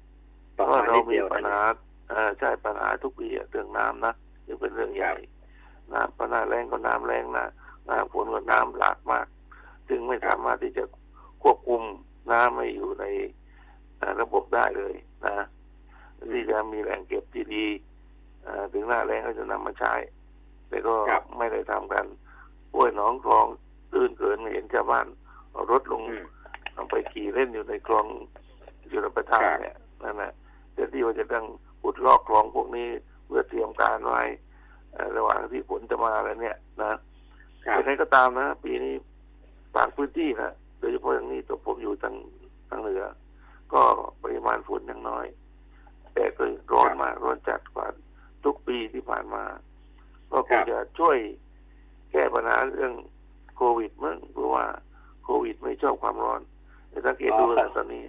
[0.57, 1.61] ต่อเพราะมาเรานิดมีเดียวปัญนะหา
[2.09, 4.13] เอ่าใช่ปัญหาทุกปีอะเรื่องน้ำนะ
[4.47, 5.13] ยังเป็นเรื่องใหญ่
[5.93, 7.45] น้ำปัญหาแรงก็น้ำแรงนะ
[7.89, 9.27] น้ำฝนก็น้ำหลากมาก
[9.89, 10.83] จึงไม่สามารถที่จะ
[11.43, 11.81] ควบคุม
[12.31, 13.05] น้ำไม่อยู่ใน
[13.97, 14.93] เอ่อระบบได้เลย
[15.25, 15.37] นะ
[16.31, 17.65] ที่จะมีแหล่งเก็บที่ดี
[18.43, 19.93] เอ่อถึงหน้าแรงก็จะนำมาใช้
[20.69, 22.05] แต่ก็ครับไม่ได้ทำกัน
[22.73, 23.47] ห้วยหนองคลอง
[23.93, 25.07] ตื้นเกินเห็นชาวบ้าน
[25.51, 26.25] เอารถลงอืม
[26.73, 28.05] เอาไปขี่เล่นอยู่ในคลอง
[28.89, 30.31] อยู่ในประทานครับเนี่ยนั่นแหละ
[30.73, 31.45] แต่ที่ว่าจะต้อง
[31.83, 32.89] อุดลอกคลองพวกนี้
[33.25, 34.21] เพื่อเตรียมการไว้
[34.93, 36.93] เอ่อระหว่างที่ฝนจะมาแล้วเนี่ยนะ
[37.65, 38.93] ครับยังไงก็ตามนะ ปีนี้
[39.75, 42.15] บางพื้นที่นะโดยเฉพาะอย่างนี้ตัวผมอยู่ทาง
[42.69, 43.03] ทางเหนือ
[43.73, 43.81] ก็
[44.21, 45.25] ปริมาณฝนยังน้อย
[46.13, 47.87] แต่ก็ร้อนมากร้อนจัดกว่า
[48.43, 49.43] ทุกปีที่ผ่านมา
[50.31, 51.17] ก็คครังบจะช่วย
[52.11, 52.93] แก้ปัญหาเรื่อง
[53.55, 54.65] โควิดมั้งเพราะว่า
[55.43, 56.41] วิดไม่ชอบความร้อน
[56.89, 58.03] แต่สังเกตดูนะตอนนี้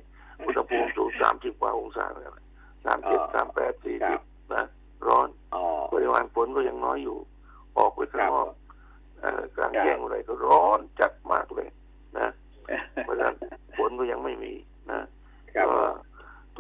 [0.47, 2.25] อุณหภูมิสูงสามสิบกว่าองศาเลย
[2.85, 4.21] สามเจ็ดสามแปดสี่สิบ
[4.55, 4.65] นะ
[5.09, 7.19] ร้อนอ๋อปริมาณฝนก็ยังน้อยอยู่
[7.79, 8.51] ออกไปข้างนอก
[9.21, 11.69] เอ่อกลางครับแจ้งอะไรก็ร้อนจัดมากเลย
[12.19, 12.29] นะ
[13.05, 13.35] เพราะฉะนั้น
[13.77, 14.53] ฝนก็ยังไม่มี
[14.93, 15.01] นะ
[15.55, 15.83] ครับก็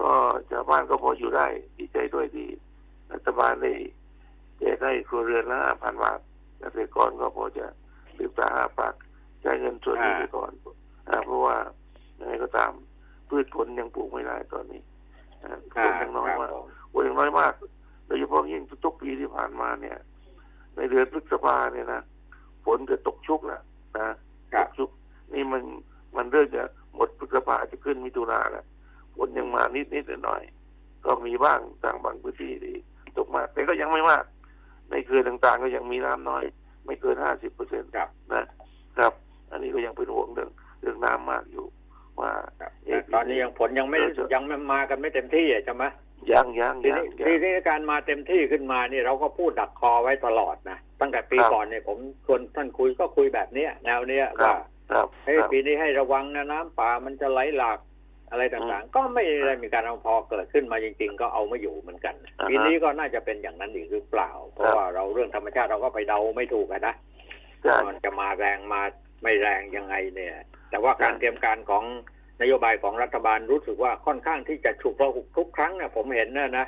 [0.00, 0.10] ก็
[0.50, 1.46] ชาวบ้านก็พออยู่ได้
[1.78, 2.48] ดีใจด้วยที่
[3.12, 3.72] รัฐบาลได้
[4.58, 6.18] แจกให้ครัวเรือนละห้าพันบาท
[6.58, 7.66] เกษตรกรก็พอจะ
[8.18, 8.94] ลืมตาอ้าปาก
[9.44, 10.52] จ่ายเงินส่วนนี้ไปก่อน
[11.08, 11.56] อ่าเพราะว่า
[12.18, 12.72] ยังไงก็ตาม
[13.28, 14.82] พืชผลยังปลูกไม่ได้ตอนนี้
[15.42, 17.52] อ่าฝนยังน้อยมากครับผมฝนยังน้อยมาก
[18.06, 19.98] โดยเฉพาะยิ่งทุกๆปีที่ผ่านมาเนี่ย
[20.76, 22.02] ในเดือนพฤษภาเนี่ยนะ
[22.64, 23.62] ฝนจะตกชุกแล้ว
[23.98, 24.08] นะ
[24.52, 24.90] ครับตกชุก
[25.32, 25.62] นี่มัน
[26.16, 26.62] มันเริ่มจะ
[26.94, 28.66] หมดพฤษภาจะขึ้นมิถุนาแล้ว
[29.16, 32.76] ฝนยังมานิดนิดๆหน่อยๆก็มีบ้างต่างบางพื้นที่ที่
[33.16, 34.24] ตกมากแต่ก็ยังไม่มาก
[34.90, 36.44] ในเขื่อนต่างๆ ก็ยังมีน้ำน้อย
[36.86, 38.44] ไม่เกินห้าสิบเปอร์เซ็นต์ครับนะ
[38.98, 39.12] ครับ
[39.50, 41.64] อันนี้ก็ยังเป็นห่วงเรื่องเรื่องน้ำมากอยู่
[42.20, 43.98] ว่าครับเอ๊ะตอนนี้ยังผลยังไม่
[44.34, 45.84] ยังไม่มากันไม่เต็มที่อะใช่ไหม
[46.32, 54.58] ยังยังทียังนี้ยังทีนี้การมาเต็มที่ขึ้นมานี่เราก็พูดดักคอไว้ตลอดนะตั้งแต่ปีครับก่อนเนี่ยผมชวนท่านคุยก็คุยแบบเนี้ยแนวเนี้ยครัว่าบ
[54.92, 57.78] ครับเฮ้ยครับปีนี้ให้ระวังนะน้ำป่ามันจะไหลหลาก
[58.34, 66.94] อะไรต่างๆ ก็ไม่ได้มีการเอาพอเกิดขึ้นมาจริง ๆ ก็เอาไม่อยู่เหมือนกันอ่าฮะปีนี้ก็น่าจะเป็นอย่างนั้นอีกหรือเปล่า เพราะครับว่าเราเรื่องธรรมชาติเราก็ไปเดาไม่ถูกอะนะ
[67.62, 68.80] ใช่มันจะมาแรงมา
[69.22, 70.34] ไม่แรงยังไงเนี่ย
[70.70, 71.84] แต่ว่าการใช่เตรียมการของ
[72.42, 76.66] นโยบายของรัฐบาลรู้สึกว่าค่อนข้างที่จะฉุกระหุกทุกครั้งนะผมเห็นนะนะ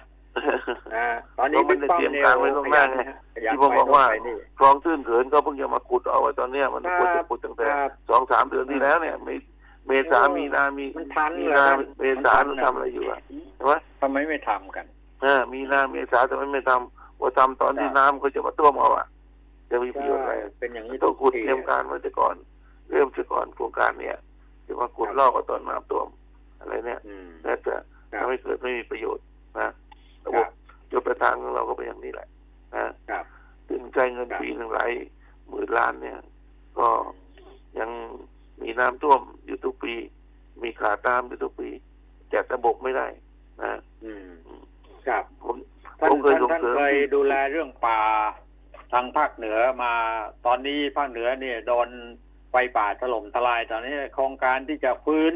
[0.95, 1.07] อ่า
[1.39, 3.01] ตอนนี้ก็ไม่ได้เตรียมการไว้ล่วงหน้าไง
[3.35, 9.29] ขยันที่ผมบอกว่าไปโน่นไปนี่คลองตื้นเขินก็เพิ่งจะมาขุดเอาไว้ตอนเนี้ยมันครับควรจะขุดตั้งแต่ครับสองสามเดือนที่แล้วเนี่ยเม
[9.89, 13.21] เมษามีนามีมันทันมีเหรอนามันเมษามันทันเราทำอะไรอยู่อะ
[13.57, 14.87] ใช่ไหมทำไมไม่ทำกัน
[15.23, 19.07] เออมีนาเมษาทำไมไม่ทำว่าทำตอนที่ครับน้ำก็จะมาท่วมเอาอะ
[19.71, 22.35] จะมีประโยชน์อะไรเป็นอย่างนี้ต้องขุดทีเตรียมการไว้แต่ก่อน
[22.91, 24.17] เริ่มแต่ก่อนโครงการเนี่ย
[24.67, 26.09] จะมาขุดลอกเอาตอนน้ำท่วม
[26.61, 27.75] อะไรเนี่ยอืมน่าจะ
[28.13, 29.25] ครับทำให้เกิดไม่มีประโยชน์
[29.59, 29.71] นะ
[30.25, 30.51] ระคบรับบ
[30.91, 32.29] จุดประทางของเราก็เป็นอย่างนี้แหละ
[32.75, 33.25] นะครับ
[33.69, 34.91] ถึงใช้เงินครับปีหนึ่งหลาย
[35.49, 36.19] หมื่นล้านเนี่ย
[36.79, 36.89] ก็
[37.79, 37.91] ยัง
[38.63, 39.95] มีน้ำท่วมอยู่ทุกปี
[40.63, 41.69] มีขาดน้ำอยู่ทุกปี
[42.33, 43.07] จัดระบบไม่ได้
[43.63, 43.73] นะ
[44.05, 44.29] อืม
[45.07, 45.57] ครับผม
[46.01, 48.01] ท่านผมเคยท่านส่งท่านเสริมเคยที่ดูแลเรื่องป่า
[48.93, 49.93] ทางภาคเหนือมา
[50.47, 51.89] ตอนนี้ภาคเหนือเนี่ยโดน
[52.51, 55.35] ไฟป่าถล่มทลายตอนนี้โครงการที่จะฟื้น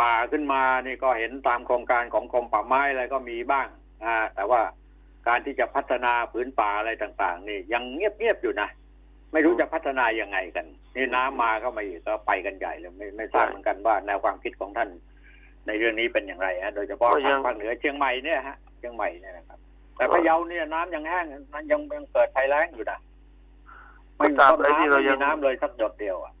[0.00, 3.68] ป่าขึ้นมานี่ก็เห็นตามโครงการของกรมป่าไม้อะไรก็มีบ้าง
[4.04, 4.62] อ่าแต่ว่า
[5.28, 8.68] การที่จะพัฒนาพื้นป่าอะไรต่าง ๆ นี่ยังเงียบๆอยู่นะ
[9.36, 14.88] ไม่รู้จะพัฒนายังไงกันนี่น้ำมาก็มาอีกก็ไปกันใหญ่เลยไม่ไม่ทราบเหมือนกันว่าแนวความคิดของท่าน
[15.66, 19.58] ในเรื่องนี้เป็นอย่างไรฮะโดยเฉพาะก็ยัทางงภาคเหนือเชียงใหม่เนี่ยฮะเชียงใหม่เนี่ยนะครับ
[19.96, 22.98] แต่พะเยาเนี่ยน้ำยังแห้งนั้นยังยังเกิดภัยแล้งอยู่นะ
[24.16, 26.32] ไม่มีตามต้นใดที่น้ำเราไม่ยัมีงน้ำเลยสักหยดเดียวอะ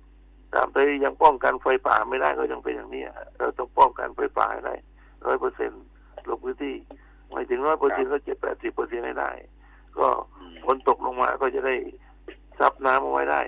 [0.54, 4.74] ตามไปยังป้องกันไฟป่าไม่ได้ก็ยังเป็นอย่างนี้อะเราต้องป้องกันไฟป่าให้ได้
[5.26, 5.82] ร้อยเปอร์เซ็นต์
[6.28, 6.74] ลงพื้นที่
[7.30, 9.30] ไม่ถึงร้อยเปอร์เซ็นต์ก็เจ็ดแปดสิบเปอร์เซ็นต์ให้ได้
[9.98, 10.08] ก็
[10.64, 11.74] ฝนตกลงมาก็จะได้
[12.58, 13.40] ซับน้ำเอาไว้ได้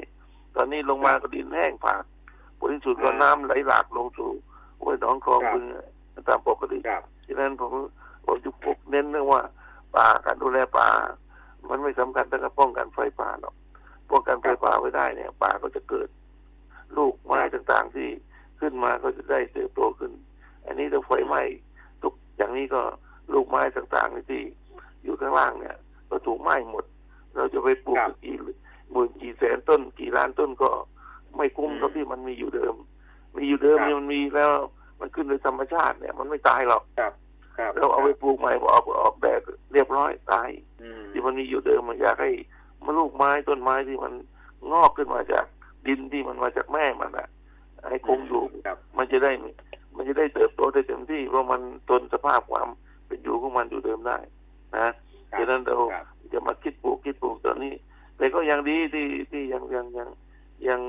[0.55, 2.03] ตอนนี้ลงมาก็ดินแห้งผาก
[2.59, 4.31] ผลที่สุดก็น้ำไหลหลากลงสู่
[4.83, 5.64] ห้วยหนองคลองบึง
[6.29, 7.73] ตามปกติครับฉะนั้นผม
[8.25, 9.42] ผมจะปลุกเน้นเรื่องว่า
[9.97, 10.88] ป่าการดูแลป่า
[11.68, 13.55] มันไม่สำคัญแต่กับป้องกันไฟป่าหรอก
[14.11, 16.09] ป้องกันไฟป่าไว้ได้เนี่ย ป่าก็จะเกิด
[16.97, 18.09] ลูกไม้ต่างๆที่
[18.61, 20.12] ขึ้นมาก็จะได้เติบโตขึ้น
[20.66, 21.42] อันนี้ถ้าไฟไหม้
[22.03, 22.83] ทุกอย่างนี้ก็
[23.33, 24.42] ลูกไม้ต่างๆที่
[25.05, 25.77] อยู่ข้างล่างเนี่ย
[26.11, 26.85] ก็ถูกไหม้หมด
[27.37, 28.37] เราจะไปปลูกครับกี่
[28.92, 30.70] หมื่นกี่แสนต้น กี่ล้านต้นก็
[31.37, 32.74] ไม่คุ้มอืมเท่าที่มันมีอยู่เดิม
[33.37, 34.53] มีอยู่เดิมครับเนี่ยมันมีแล้ว
[35.01, 37.12] มันขึ้นโดยธรรมชาติเนี่ย มันไม่ตายหรอกครับ
[37.59, 39.40] ครับเราเอาไปปลูกใหม่ออกออกแบบ
[39.72, 40.51] เรียบร้อยตาย
[40.83, 42.31] อืมที่มันมีอยู่เดิมมันอยากให้
[42.85, 44.12] มันลูกไม้ต้นไม้ที่มัน
[44.72, 45.44] งอกขึ้นมาจาก
[45.87, 47.29] ดินที่มันมาจากแม่มันอะ
[47.88, 49.33] ให้คงอยู่ครับมันจะได้
[49.96, 52.68] มันจะได้เติบโตได้เต็มที่เพราะมันทนสภาพความ
[53.07, 54.18] เป็นอยู่ของมันอยู่เดิมได้
[54.77, 54.88] นะ
[55.38, 57.72] ดังนั้นเราครับจะมาคิดปลูกคิดปลูกตอนนี้
[58.19, 60.09] แต่ก็ยังดีที่ที่ยังยังยัง
[60.69, 60.81] ยัง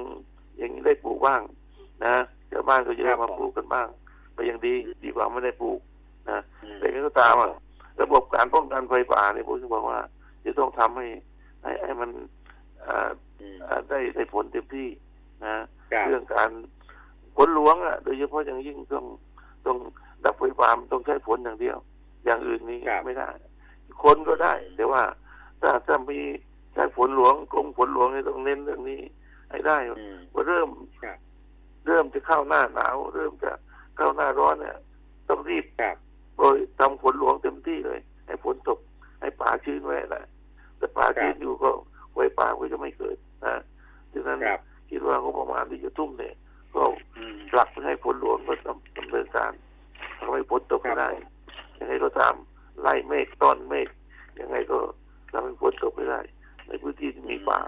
[0.62, 1.42] ยังได้ปลูกบ้าง
[2.06, 2.16] นะ
[2.52, 3.88] ชาวบ้านก็จะได้มาปลูกกันบ้าง
[4.36, 5.80] ก็ยังดีดีกว่าไม่ได้ปลูก
[6.30, 7.52] นะอืมแต่ก็ตามอะ
[8.02, 10.00] ระบบการป้องกันไฟป่าเนี่ยผมจะบอกว่า
[10.46, 11.08] จะต้องทำให้
[11.64, 12.10] ให้ให้มัน
[12.86, 13.10] อ่า
[13.42, 14.88] อืมอ่าได้ได้ผลเต็มที่
[15.46, 15.56] นะ
[15.92, 16.50] ครับเรื่องการ
[17.36, 19.06] ฝนหลวงอะ โดยเฉพาะอย่างยิ่งต้อง
[19.66, 19.78] ต้อง
[20.24, 21.78] ดับไฟป่ามันต้องใช้ฝนอย่างเดียว
[22.26, 23.30] อย่างอื่นนี่ครับไม่ได้
[24.04, 25.02] คนก็ได้ แต่ว่า
[25.62, 26.20] ถ้าถ้ามี
[26.80, 29.02] ใช้ฝนหลวงกรมฝนหลวงนี่ต้องเน้นเรื่องนี้
[29.50, 30.70] ให้ได้อืมว่าเริ่ม
[31.04, 31.18] ครับ
[31.88, 33.52] เริ่มจะเข้าหน้าหนาว เริ่มจะ
[33.98, 34.78] เข้าหน้าร้อนเนี่ย
[35.30, 35.96] ต้องรีบครับ
[36.38, 38.80] โดยทำฝนหลวงเต็มที่เลย ให้ฝนตก
[39.22, 40.24] ให้ป่าชื้นไว้แหละ
[40.78, 41.70] แต่ป่าชื้นอยู่ก็
[42.14, 43.56] ไฟป่าก็จะไม่เกิดนะ
[44.14, 46.36] ฉะนั้นครับคิดว่างบประมาณที่จะทุ่มเนี่ย
[46.76, 46.84] ก็
[47.58, 49.52] ลักเพื่อให้ฝนหลวงก็ดำดำเนินการ
[50.20, 51.10] ทำให้ฝนตกไม่ได้
[51.80, 52.34] ยังไงก็ตาม
[52.82, 53.88] ไล่เมฆต้อนเมฆ
[54.40, 54.78] ยังไงก็
[55.32, 56.20] ทำให้ฝนตกไม่ได้
[56.70, 57.60] ในพื้นที่ที่มีป่า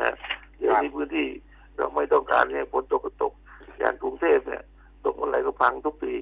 [0.00, 0.14] นะ
[0.56, 1.26] เดี๋ยวนี้พื้นที่
[1.76, 3.32] เราไม่ต้องการให้ฝนตกก็ตก
[3.78, 4.62] อย่างกรุงเทพเนี่ย
[5.04, 6.12] ตกเมื่อไหร่ก็พังทุกปี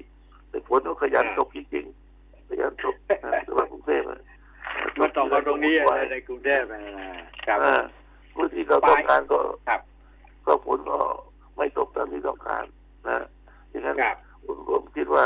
[0.49, 2.95] แต่ฝนก็ขยันตกจริงๆขยันตก
[3.25, 4.21] นะแต่ว่ากรุงเทพอะ
[4.99, 6.79] มันตกมาตรงนี้อะไรในกรุงเทพนะ
[7.47, 7.75] ครับอ่า
[8.35, 9.81] พื้นที่เราต้องการก็ครับ
[10.45, 10.99] ก็ฝนก็
[11.57, 12.65] ไม่ตกตามที่ต้องการ
[13.07, 13.17] นะ
[13.71, 15.25] ดังนั้นครับผมผมคิดว่า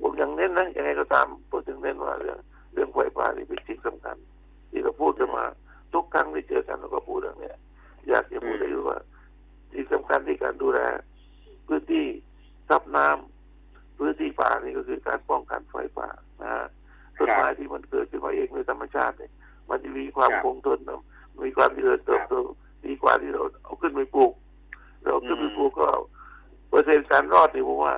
[0.00, 2.38] ผมยังเน้นนะยังไงก็ตามพูดถึงเน้นว่าเรื่อง
[2.72, 4.16] เรื่องไฟป่านี่เป็นสิ่งสำคัญ
[4.70, 5.44] ที่เราพูดกันมา
[5.92, 7.56] ทุกครั้งที่เจอกันเราก็พูดเรื่องเนี้ย
[8.08, 8.98] อยากจะพูดได้ว่า
[9.72, 10.80] สิ่งสำคัญที่การดูแล
[11.66, 12.06] พื้นที่
[12.70, 16.08] รับน้ำพื้นที่ป่านี่ก็คือการป้องกันไฟป่า
[16.42, 16.66] นะฮะ
[17.16, 19.32] ต้นไม้ที่มันเกิดขึ้นมาเองในธรรมชาติเนี่ย
[19.68, 21.02] มันจะมีความครับคงทนนะ
[21.46, 22.34] มีความเจริญเติบโต
[22.86, 24.32] ดีกว่าที่เราเอาขึ้นไปปลูก
[25.00, 25.88] เราเอาขึ้นไปปลูกก็
[26.68, 27.94] เปอร์เซ็นต์การรอดนี่ผมว่า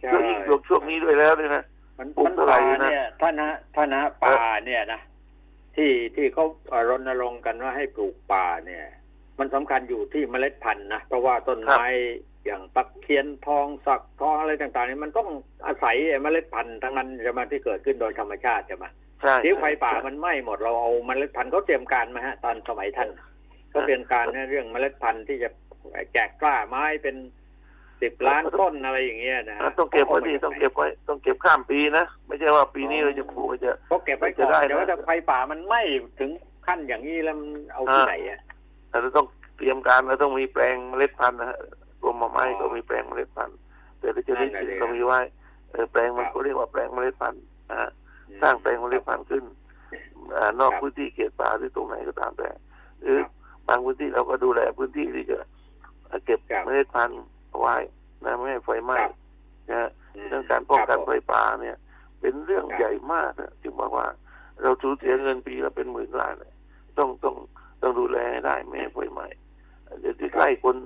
[0.00, 1.62] ใช่ช่วงยิ่งช่วงช่วงนี้ด้วยแล้วเนี่ยนะ
[1.98, 4.32] มันปลูกมันเท่าไหร่ป่านะเนี่ยท่านนะท่านนะป่า
[4.66, 5.00] เนี่ยนะ
[5.76, 8.84] ที่ที่เขาเอ่อรณรงค์กันว่าให้ปลูกป่าเนี่ย
[9.38, 11.84] มันสำคัญอยู่ที่เมล็ดพันธุ์นะเพราะว่าต้นไม้
[12.46, 15.28] อย่างตะเคียนทองสักทองอะไรต่างๆนี่มันต้อง
[15.66, 18.86] อาศัยเมล็ดพันธุ์ทั้งนั้นจะมาที่เกิดขึ้นโดยธรรมชาติใช่ไหม
[19.22, 23.08] ใช่ที่ไฟป่ามันไหม้หมดเราเอาเมล็ดพันธุ์เขาเตรียมการมาฮะ ตอนสมัยท่าน
[23.70, 25.48] เขาเตรียมการในเรื่องเมล็ดพันธุ์ที่จะ
[26.12, 27.16] แจกกล้าไม้เป็น
[28.02, 35.82] สิบล้านต้นอะไรอย่างเงี้ยนะอะต้องเก็บไว้ดิต้องเก็บไว้ต้องเก็บข้ามปีนะไม่ใช่ว่าปีนี้เราจะปลูกจะเขาเก็บไว้ก่จะอนได้นะเดี๋ยวถ้าไฟป่ามันไหม้
[36.20, 36.30] ถึง
[36.66, 38.40] ขั้นอย่างนี้แล้วมันเอาที่ไหนอะ
[38.88, 41.58] แต่เราต้องเตรียมการเราต้องมีแปลงเมล็ดพันธุ์นะฮะ
[42.02, 43.56] กรมป่าไม้อ๋อก็มีแปลงเมล็ดพันธุ์
[43.98, 45.20] แต่เราจะได้นั่นน่ะสิ่งดิก็มีไว้
[45.70, 47.90] เออแปลงมันครับก็เรียกว่าแปลงเมล็ดพันธุ์นะฮะ
[48.42, 49.44] สร้างแปลงเมล็ดพันธุ์ขึ้น
[50.36, 52.48] อ่านอกครับพื้นที่เขตป่าหรือตรงไหนก็ตามแต่
[53.02, 53.30] หรือครับ
[53.68, 55.38] บางพื้นที่เราก็ดูแลพื้นที่ที่จะ
[56.26, 57.76] เก็บครับเมล็ดพันธุ์เอา ไว้
[58.24, 59.12] นะไม่ให้ไฟไหม้ครับ
[59.70, 61.76] นะฮะอืมเรื่องการป้องกันครับไฟป่าเนี่ย
[62.20, 64.06] เป็นเรื่องครับใหญ่มากนะจึงบอกว่า
[64.62, 66.54] เราสูญเสียเงินปีละเป็นหมื่นล้านเนี่ย
[66.98, 67.34] ต้องต้อง
[67.82, 69.26] ต้องดูแลให้ได้ไม่ให้ไฟไหม้
[70.00, 70.76] เดี๋ยวที่ไล่คน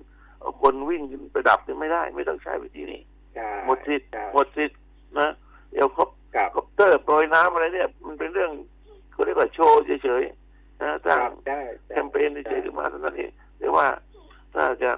[0.40, 1.02] เอาคนวิ่ง
[1.32, 3.00] ไปดับเนี่ยไม่ได้ ไม่ต้องใช้วิธีนี้
[3.34, 4.78] ใช่หมดสิทธิ์ใช่หมดสิทธิ์
[5.18, 5.30] นะ
[5.72, 8.50] เดี๋ยวครบครับคอปเตอร์โปรยน้ำอะไรเนี่ย มันเป็นเรื่อง
[9.12, 13.86] เขาเรียกว่าโชว์เฉยๆนะคสร้างรับใช่แคมเปญเฉยๆขึ้นมาเท่านั้นเองแต่ว่า
[14.54, 14.90] ถ้าจะ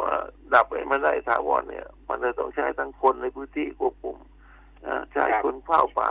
[0.00, 0.12] ว่า
[0.54, 4.16] ดับให้มันได้ถาวรเนี่ย มันจะต้องใช้ทั้งคนในพื้นที่ควบคุม
[4.86, 6.10] นะใช้คนเฝ้าป่า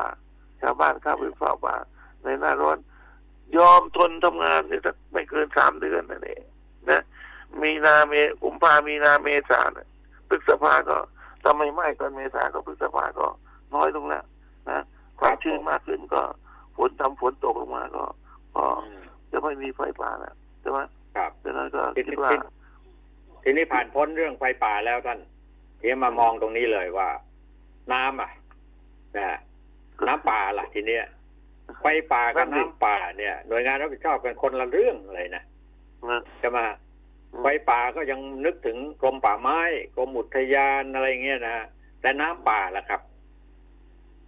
[0.62, 1.76] ชาวบ้านเข้าไปเฝ้าป่า
[2.24, 2.78] ในหน้าร้อน
[3.58, 6.44] ยอมทนทำงานเนี่ยสักไม่เกินสามเดือนนั่นเอง
[6.90, 7.02] นะ
[7.62, 8.14] มีนาเม
[8.44, 9.88] กุมภามีนาเมษาเนี่ย
[10.30, 10.98] พฤษภาก็
[11.44, 13.28] ทำไมไม่ตอนเมษาก็พฤษภาก็
[13.76, 14.26] น้อยลงแล้ว
[14.70, 14.80] นะ
[15.20, 16.22] ความชื้นมากขึ้นก็
[16.78, 18.04] ฝนทำฝนตกลงมาก็
[18.56, 20.80] ก็อืมจะไม่มีไฟป่าแล้วใช่ไหม
[21.16, 22.32] ครับดังนั้นก็ทีคิดนี้ว่า
[23.44, 25.20] ทีนี้ผ่านพ้นเรื่องไฟป่าแล้วท่าน
[25.80, 27.10] ทีนี้มามองตรงนี้เลยว่า
[27.94, 28.32] น้ำอะ
[29.18, 29.40] นะ
[30.08, 31.06] น้ำป่าล่ะ ทีเนี้ย
[31.82, 35.44] ไฟป่ากับน้ำป่าเนี่ย หน่วยงานรับผิดชอบกันคนละเรื่องเลยนะ
[36.10, 36.66] นะจะมา
[37.42, 39.60] ไฟป่าก็ยังนึกถึงกรมป่าไม้
[39.96, 41.56] กรมอุทยานอะไรเงี้ยนะ
[42.02, 43.02] แต่น้ำป่าล่ะครับ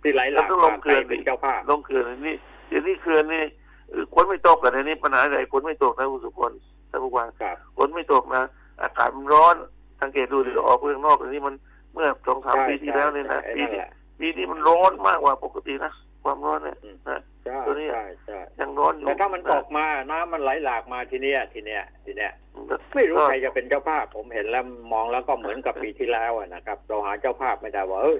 [0.01, 2.35] ที่ไหลหลากต้องลมางใคเขื่รอนเป็นเจ้าภาพลงเขื่อนนี่
[2.67, 3.43] เดี๋ยวนี้เขื่อนนี่
[3.89, 6.51] เอ่อฝนไม่ตกกันในนี้ปัญหาใหญ่ฝนไม่ตกนะคุณสุพล
[6.89, 8.43] ท่านผู้ว่าครับฝนไม่ตกนะ
[8.81, 9.55] อากาศมันร้อน
[10.01, 11.55] สังเกตดูดิออกไปข้างนอกอันนี้มัน
[11.93, 22.31] เมื่อสองสามใช่ปีที่แล้วเนี่ยนะใช่ปีนั่นนี้แหละปีนี้มันร้อนมากกว่าปกตินะความร้อนเนี่ยอืมนะใช่ตัวนี้ใช่ใช่ยังร้อนอยู่แต่ถ้ามันตกะมาน้ำมันไหลหลากมาทีเนี้ยทีเนี้ยทีเนี้ย
[22.69, 28.19] ก็ไม่รู้ก็ใครจะเป็นเจ้าภาพ ผมเห็นแล้วมองแล้วก็เหมือนกับปีที่แล้วอะนะครับ เราหาเจ้าภาพไม่ได้ว่าเอ้ย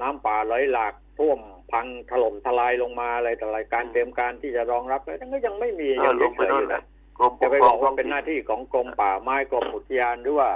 [0.00, 1.38] น้ำป่าไหลหลากท่วม
[1.72, 6.82] พังถล่มทลายลงมาอะไรแต่อะไรการเตรียมการที่จะรองรับอะไรนั้นก็ยังไม่มีเอยัองลงไปเฉยๆโน่อนยู่แหนะละ
[7.20, 10.50] กรมปจะกไปครบอองกว่าเป็นหน้าที่ของกรมป่าไม้กรมอุทยานหรือว่า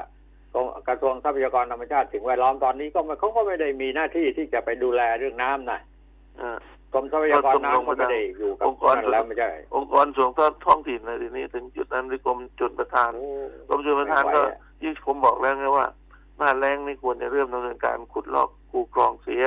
[0.54, 5.80] กรมกระทรวงทรัพยากรธรรมชาติสิ่งแวดล้อมตอนนี้ก็ไม่เขาก็ไม่ได้มีหน้าที่ที่จะไปดูแลเรื่องน้ำนะ
[6.38, 6.58] เออ
[6.92, 10.30] กรมทรัพยากรน้ำก็ไม่ได้อยู่กับองค์กรนั่นแล้วไม่ใช่องค์กรส่วน
[10.66, 13.28] ท้องถิ่นในทีนี้ถึงจุดนั้นที่กรมชนประทานโอ้
[13.68, 15.86] กรมชลประทานก็ไม่ไหวอะที่ผมบอกแล้วไงว่า
[16.38, 19.44] หน้าแรงนี่ควรจะเริ่มดำเนินการขุดลอกคูคลองเสีย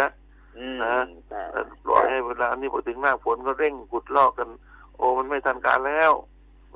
[0.57, 0.97] อืมนะ
[1.29, 4.49] ใช่แต่ปล่อยให้เวลานี่พอถึงหน้าฝนก็เร่งขุดลอกกัน
[4.95, 6.11] โอ้มันไม่ทันการแล้ว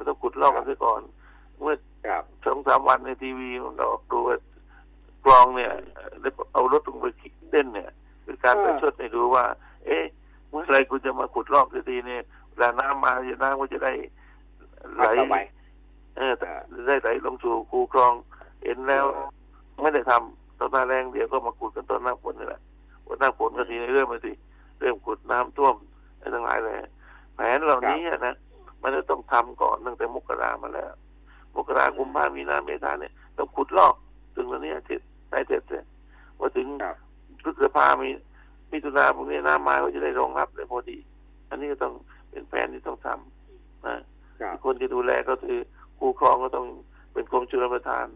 [0.02, 1.02] มันต้องขุดลอกกันซะก่อน
[1.62, 1.76] เมื่อ
[2.08, 4.38] ครับสองสามวันในทีวีมันก็ออกดูว่า
[5.26, 5.72] กลองเนี่ย
[6.54, 7.90] เอารถลงไปขี่เล่นเนี่ย
[8.24, 9.46] เป็นการประชดให้ดูว่า
[9.86, 10.06] เอ๊ะ
[10.50, 13.94] เมื่อไหรกูจะมาขุดลอกสักทีเนี่ยเวลาน้ำมาจะน้ำก็จะได้
[14.96, 15.36] ไหลต่อไป
[16.18, 16.50] เออแต่
[16.88, 18.14] ได้ไหลลงสู่คูคลอง
[18.64, 19.06] เห็นแล้ว
[19.82, 22.62] ไม่ได้ทำตอนหน้าแรงเดี๋ยวก็มาขุดกันตอนหน้าฝนนี่แหละ
[23.08, 24.32] วันหน้าฝนก็ทีนี้เริ่มมาสิ
[24.80, 25.76] เริ่มขุดน้ำท่วม
[30.16, 30.92] มกรามาแล้ว
[31.56, 33.96] มกรากุมภามีนาเมษาเนี่ยต้องขุดลอก
[34.36, 35.02] ถึงตอนนี้เสร็จ
[35.32, 35.84] ได้เสร็จเสร็จ
[36.38, 36.96] พอถึงครับ
[37.44, 38.10] พฤษภามี
[38.72, 40.98] มิถุนาพวกนี้น้ำมาก็จะได้รองรับเลยพอดี
[41.50, 41.94] อันนี้ก็ต้อง
[42.30, 43.98] เป็นแผนที่ต้องทำนะ
[44.42, 45.58] ครับคนที่ดูแลก็คือ
[45.98, 46.68] ผู้ครองก็ต้อง
[47.14, 48.08] เป็นกรมชลประทาน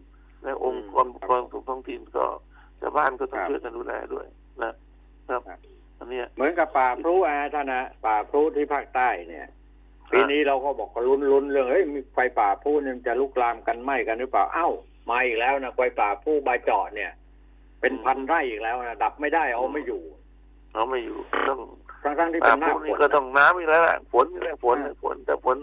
[0.42, 2.24] และองค์กรปกครองส่วนท้องถิ่นก็
[2.80, 4.26] ชาวบ้านก็ต้องครับช่วยกันดูแลด้วย
[4.62, 4.72] นะ
[5.28, 5.58] ครับครับ
[5.98, 9.46] อันเนี้ยเหมือนกับป่าพรุอะท่านนะป่าพรุที่ภาคใต้เนี่ย
[10.12, 14.68] ปีนี้เราก็บอกก็ลุ้นลุ้นๆเรื่องเฮ้ยมีไฟป่าพรุเนี่ยมันจะลุกลามกันไหมกันหรือเปล่าเอ้า
[15.10, 17.10] มาอีกแล้วนะไฟป่าพรุใบายเจาะเนี่ย
[17.80, 20.02] เป็นพันไร่อีกแล้วนะดับไม่ได้เอาไม่อยู่
[20.72, 21.60] เราไม่อยู่ต้อง
[22.02, 25.56] ทั้งทั้งๆที่ป่าเป็นหน้าพวกฝนี้นก็ต้องน้ำอีกแล้วแหละฝนนี่แหละฝนฝนแต่ฝน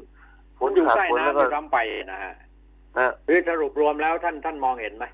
[0.59, 1.77] ฝฝนนอยู่ขาดใต้ฝนแล้วน้ำก็ด้วยซ้ำไป
[2.11, 2.33] นะฮะ
[2.97, 5.05] นะคือสรุปรวมแล้วท่านท่านมองเห็นไหม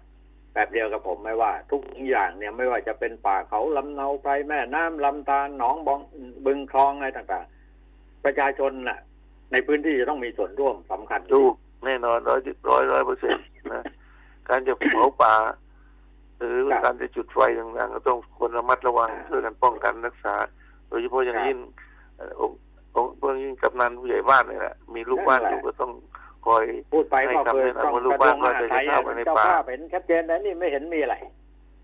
[0.54, 6.00] แบบเดียวกับผมไหมว่า ทุกอย่างเนี่ยไม่ว่าจะเป็นป่าเขาลำเนาไพรแม่น้ำลำธารหนองบอง
[6.46, 9.00] บึงคลองอะไรต่างๆ ประชาชนน่ะ
[9.52, 11.54] ในพื้นที่จะต้องมีส่วนร่วมสำคัญถูก
[11.86, 12.39] แน่นอนร้อย
[12.70, 13.84] ร้อยร้อยเปอร์เซ็นต์นะ
[14.50, 15.36] การจะเผาป่า
[16.38, 20.36] หรือการจะจุดไฟต่างๆก็ต้องควรระมัดระวังช่วยกันป้องกันรักษา
[20.88, 21.58] โดยเฉพาะอย่างยิ่ง
[22.18, 22.58] เอ่อองค์
[22.95, 25.91] องค์เพื่อยิ่งกำนันผู้ใหญ่บ้านเนี่ยแหละมีลูกบ้านอยู่ก็ต้อง
[26.45, 31.16] คอยพูดไปก็เคยให้คำแนะนำต้องว่าลูกกระทรบ้าวงนมหาดไทยก็จะเข้าไปในเจ้าป่าภาพเห็นชัดเจนนะนี่ไม่เห็นมีอะไร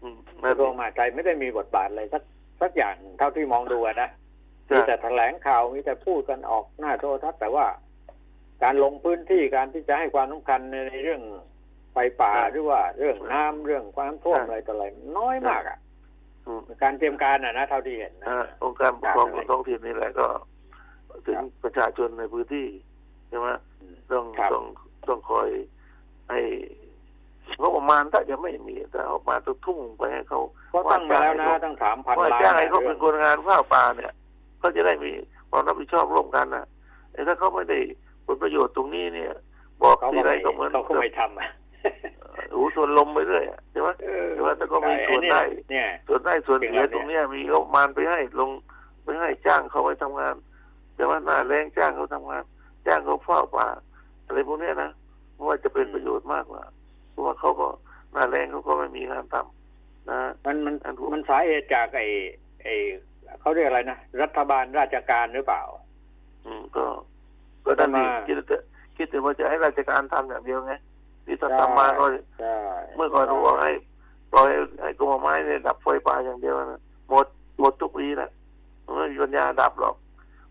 [0.02, 2.24] อืมกระทรวงมหาดไทยไม่ได้มีบทบาทอะไรสัก
[2.62, 4.25] สักอย่างเท่าที่มองดูอะนะใช่
[4.70, 7.66] มีแต่แถลงข่าวมีแต่พูดกันออกหน้าโทรทัศน์แต่ว่า
[8.64, 10.60] การลงพื้นที่การที่จะให้ความสำคัญ
[10.90, 11.22] ในเรื่อง
[11.92, 14.86] ไฟป่าหรือว่าเรื่องน้ำเรื่องความท่วมอะไรต่ออะไร
[15.18, 15.78] น้อยมากอะ
[16.46, 20.28] อืมการเตรียมการอะนะเท่าที่เห็นนะอ่าองค์การปกครองครับส่วนท้องถิ่นนี่แหละก็
[21.26, 22.68] ถึงครับประชาชนในพื้นที่
[23.30, 23.48] ใช่ไหม
[23.82, 24.66] อืมต้องครับต้อง
[25.08, 25.50] ต้องคอย
[26.32, 26.42] ให้
[27.60, 30.40] งบประมาณถ้าจะไม่มีแต่เอามาต้องทุ่งไปให้เขา
[30.74, 34.14] ก็ตั้งมาแล้วนะตั้งสามพันว่าล้านจ้างให้เขาเรื่เป็อนงคนงานข้าวป่าเนี่ย
[34.60, 35.12] เขาจะได้มี
[35.50, 36.66] ความรับผิดชอบร่วมกันนะ
[37.12, 37.80] แต่ถ้าเขาไม่ได้
[38.26, 39.32] ผลประโยชน์ตรงนี้เนี่ย
[39.82, 41.48] บอกเขาทีก็ไรไม่ก็เหมือนเขาก็ไม่ทำอะ
[42.54, 45.42] หูทวนลมไปเรื่อยอะใช่ไหมเออแต่ว่าถ้าก็มีส่วนได้
[45.72, 48.50] เนี่ยส่วนได้ส่วนเสียตรงเนี้ยมีงบประมาณไปให้ลง
[49.04, 50.36] ไปให้จ้างเขาไปทำงาน
[50.96, 52.44] แต่ว่าหน้าแรงจ้างเขาทำงาน
[52.88, 53.68] จ้างเขาเฝ้าป่า
[54.26, 54.92] อะไรพวกเนี้ยนะ
[55.34, 56.64] เพราะว่าจะเป็นประโยชน์มากกว่า
[57.12, 57.68] เพราะว่าเขาก็
[58.14, 62.06] หน้าแรงเขาก็ไม่มีงานทำนะมันมันอันถูกมันสาเหตุจากไอ้
[62.64, 62.76] ไอ้
[63.40, 65.62] เขาเรียกอะไรนะรัฐบาลราชการหรือเปล่า
[66.46, 66.86] อืมก็
[67.66, 68.58] ก็นั่นนี่มาคิดแต่
[68.96, 70.74] คิดแต่ว่าจะให้ราชการทำอย่างเดียวไง
[71.26, 72.06] ที่ถ้าทำมาก็
[72.40, 72.56] ใช่
[72.96, 73.72] เมื่อก่อนเราบอกให้
[74.32, 77.26] ปล่อยให้ให้กรมป่าไม้เนี่ยดับไฟป่าอย่างเดียวนะหมด
[77.60, 78.30] หมดทุกปีนะ
[78.86, 79.96] มันไม่มีปัญญาดับหรอก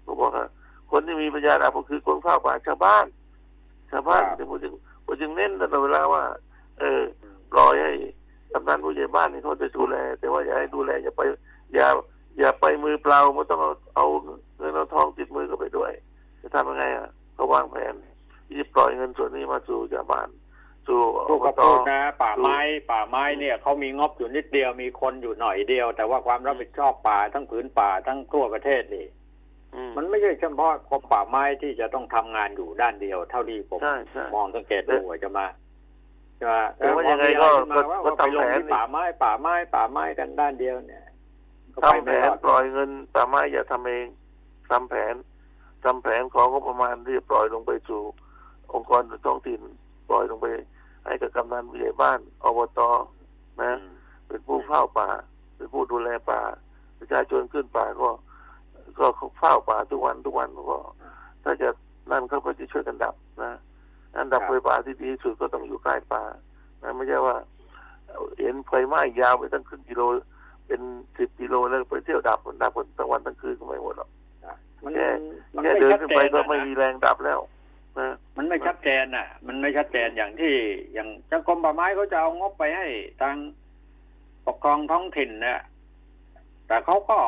[0.04, 0.46] ผมบอกว่า
[0.90, 3.06] คนที่มีปัญญาดับก็คือคนข้าวป่าชาวบ้าน
[3.90, 4.72] ชาวบ้านที่ผมจึง
[5.04, 6.22] ผมจึงเน้นตลอดเวลาว่า
[6.80, 7.00] เออ
[7.52, 7.92] ปล่อยให้
[8.52, 11.20] กำนันผู้ใหญ่บ้านนี่เขาจะดูแล แต่ว่าอย่าให้ดูแลอย่าไป
[11.74, 11.86] อย่า
[12.38, 14.06] อย่าไปมือเปล่าไม่ต้องเอาเอา
[14.58, 15.92] เงินเอาทองติดมือก็ไปด้วย
[16.40, 17.94] จะทำยังไงอะก็วางแผน
[18.46, 20.28] ที่จะปล่อยเงินส่วนนี้มาสู่ชาวบ้าน
[20.86, 22.58] สู่พูดอก็บตพูดนะป่าไม้
[22.90, 29.06] ป่าไม้เนี่ยเขามีงบอยู่นิดเดียวมีคนอยู่หน่อยเดียว แต่ว่าความรับผิดชอบป่าทั้งผืนป่าทั้งทั่วประเทศนี่
[29.74, 35.46] อืมมันไม่ใช่เฉพาะกรมป่าไม้ที่จะต้องทำงานอยู่ด้านเดียว เท่าที่ผมใช่ใช่มองสังเกตดูอะจะมา
[36.40, 41.13] จะมาแต่ว่ายังไงก็พอมีอะไรขึ้นมาว่าก็ว่าไปลงทำแผนที่ป่าไม้ป่าไม้ป่าไม้กันด้านเดียวเนี่ยก็ไป
[41.82, 44.06] ทำแผไม่นรอดปล่อยเงินป่าไม้อย่าทำเอง
[44.70, 45.14] ทำแผน
[45.84, 48.02] ทำแผนของงบประมาณที่จะปล่อยลงไปสู่
[48.72, 49.60] องค์กรท้องถิ่น
[50.08, 50.46] ปล่อยลงไป
[51.04, 52.80] ให้กับกำนันผู้ใหญ่บ้านอบต
[53.62, 53.72] นะ
[54.28, 55.08] เป็นผู้เฝ้าป่า
[55.56, 56.40] เป็นผู้ดูแลป่า
[56.98, 58.08] ประชาชนขึ้นป่าก็
[58.98, 59.06] ก็
[59.38, 60.78] เฝ้าป่าทุกวันทุกวันก็
[61.44, 61.68] ถ้าจะ
[62.10, 63.52] นั่นเขาก็จะช่วยกันดับนะ
[64.18, 66.22] อันดับครับไฟป่าที่ดีที่สุดก็ต้องอยู่ใกล้ป่า
[66.82, 67.36] นะไม่ใช่ว่า
[68.40, 70.02] เห็นไฟไหม้ยาวไปตั้งครึ่งกิโล
[70.66, 70.80] เป็น
[71.18, 74.10] สิบกิโลแล้วไปเที่ยวดับมันดับกันทั้งวันทั้งคืนก็ไม่หมดหรอก
[74.84, 75.08] มันแค่
[75.54, 77.40] มันแค่ไม่เดินชัดขึ้นเจไปนก็อะไม่มีนะแรงดับแล้ว
[77.98, 80.54] นะมันไม่ชัดเจนอะ มันไม่ชัดเจนอย่างที่
[80.94, 82.86] อย่างเจ้ากรมป่าไม้เขาจะเอางบไปให้
[83.22, 83.36] ทาง
[84.46, 85.60] ปกครองท้องถิ่นเนี่ย
[86.66, 87.18] แต่เขาก็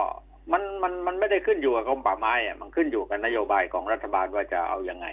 [0.53, 5.07] มันมันมันไม่ได้ขึ้นอยู่กับกรมป่าไม้อะมันขึ้นอยู่กับนโยบายของรัฐบาลว่าจะเอายังไง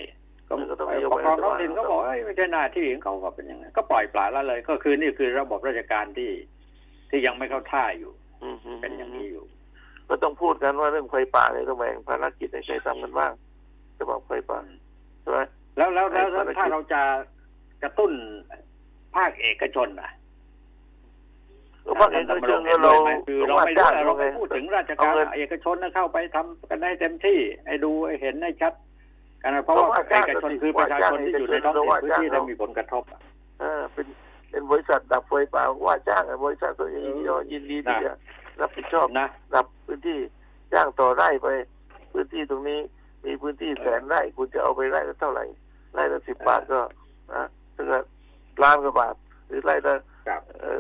[0.48, 6.32] ก็มันก็ต้องปนโยกบายครองท้องรัฐบาลถิ่นก็บอกเอ้ยไม่ใช่หน้าที่ของเขาก็เป็นอย่างนั้นก็ปล่อยปละละเลย ก็คือนี่คือระบบราชการที่
[7.14, 8.12] ที่ยังไม่เข้าท่าอยู่
[8.44, 9.46] อืมอืมเป็นอย่างนี้อยู่
[10.10, 13.32] ก็ต้องพูดกันว่าเรื่องไฟป่าเนี่ยต้องแบ่งภารกิจให้ใครทำกันบ้าง
[13.98, 14.60] จะบอกไฟป่า
[15.22, 15.40] ใช่ไหม
[15.78, 17.02] แล้วแล้วแล้วไอ้ภารกิจถ้าเราจะ
[17.84, 18.12] กระตุ้น
[19.16, 20.12] ภาคเอกชนอะ
[21.86, 22.94] ก็ภาคเอกชนเนี่ยเรา
[23.28, 28.74] คือเราว่าไม่จ้ารู้งเราไงไม่พูดถึงราชการเอาเงินเอกชนนะเข้าไปทำกันให้เต็มที่ให้ดูให้เห็นให้ชัด
[29.42, 33.20] กันนะเพราะว่าว่าเอจ้างกชนคือประชาชนที่อยู่ในท้องถิ่นว่าพื้นจ้างที่เราได้มีผลกระทบอะ
[33.62, 34.06] เออเป็น
[34.54, 37.02] เป็นบริษัทดับไฟป่าว่าจ้างไอ้บริษัทตัวเอง
[37.52, 38.14] ยินดีที่จะ
[38.62, 40.20] รับผิดชอบนะดับพื้นที่
[40.74, 41.48] จ้างต่อไร่ไป
[42.12, 42.80] พื้นที่ตรงนี้
[43.26, 45.46] มีพื้นที่แสนไร่คุณจะเอาไปไร่ละเท่าไหร่
[45.94, 46.80] ไร่ละสิบบาทก็
[47.34, 47.44] นะ
[47.76, 48.04] ถ้าเกิด
[48.64, 49.16] ล้านกว่าบาท
[49.48, 49.96] หรือไร่ละ
[50.28, 50.80] ครับเอ่อ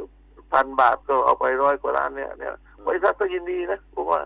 [0.54, 2.54] พันบาทก็เอาไปร้อยกว่าล้านเนี่ยเนี่ย
[2.88, 4.22] บริษัทก็ยินดีนะผมว่า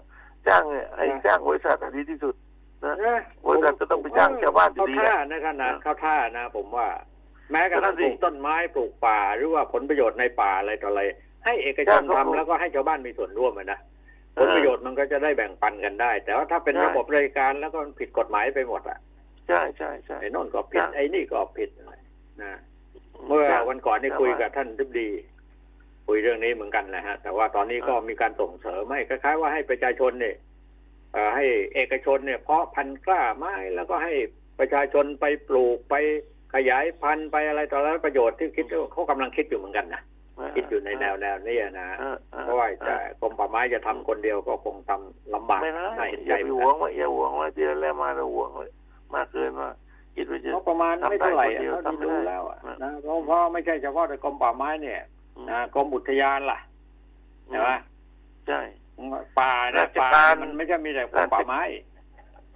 [0.48, 2.36] จ้างเนี่ยให้จ้างบริษัทอะดีที่สุด
[2.86, 2.94] นะ
[3.48, 6.88] บริษัทก็ต้องไปจ้างชาวบ้านอยู่เข้าดีท่าอะนะขนาดเออเข้าท่านะ ผมว่า
[7.52, 11.04] แม้กระทั่งนั่นปสิลูกต้นไม้ปลูกป่าหรือว่าผลประโยชน์ในป่าอะไรต่ออะไร
[11.46, 13.80] ให้เอกชนใช่ครับทำแล้วก็ให้ชาวบ้านมีส่วนร่วมอะนะ
[14.36, 18.98] เอผอลประโยชน์มันก็จะได้แบ่งปันกันได้ แต่ว่าถ้าเป็นใช่ระบบบริการแล้วก็ผิดกฎหมายไปหมดอะ
[19.48, 21.70] ใช่ใช่ใช่ไอ้โน่นก็ผิดใช่ไอ้นี่ก็ผิด
[22.44, 22.60] นะ
[23.28, 25.10] เมื่อวันก่อนนี่ใช่คุยกับท่านทิบดี
[26.08, 30.36] คุยเรื่องนี้เหมือนกันนะฮะ แต่ว่าตอนนี้ก็มีการส่งเสริมให้คล้ายๆว่าให้ประชาชนเนี่ย
[31.14, 31.46] เอ่อให้
[31.76, 34.14] เอกชนเนี่ยเพาะพันธุ์กล้าไม้แล้วก็ให้
[34.60, 35.96] ประชาชนไปปลูกไป
[36.54, 40.02] ขยายพันธุ์ไปอะไรต่ออะไรประโยชน์ที่คิดว่าเขากำลังคิดอยู่เหมือนกันนะ
[40.56, 48.66] คิดอยู่ในแนวแนวนี้นะเออออเพราะว่าจะกรมป่าไม้จะทำคนเดียวก็คงทำลำบากไม่ได้น่าเห็นอใจย่าเหไปมือนหวกังนไว้อย่าหวงไว้ทีละแล้วมาเราหวงไว้
[49.16, 49.70] มากเกินว่า
[50.16, 55.00] คิดว่าจะงบประมาณไม่เท่าไหร่อะทำได้คนเดียวเท่าที่ทำไม่ดูได้แล้วอะนะนะเพราะเพราะไม่ใช่เฉพาะแต่กรมป่าไม้เนี่ย
[55.36, 56.60] อืมนะกรมอุทยานล่ะ
[57.48, 57.70] ใช่ไหม
[58.48, 58.60] ใช่
[59.40, 61.62] ป่านะราชป่าการมันไม่ใช่มีแต่กรมป่าไม้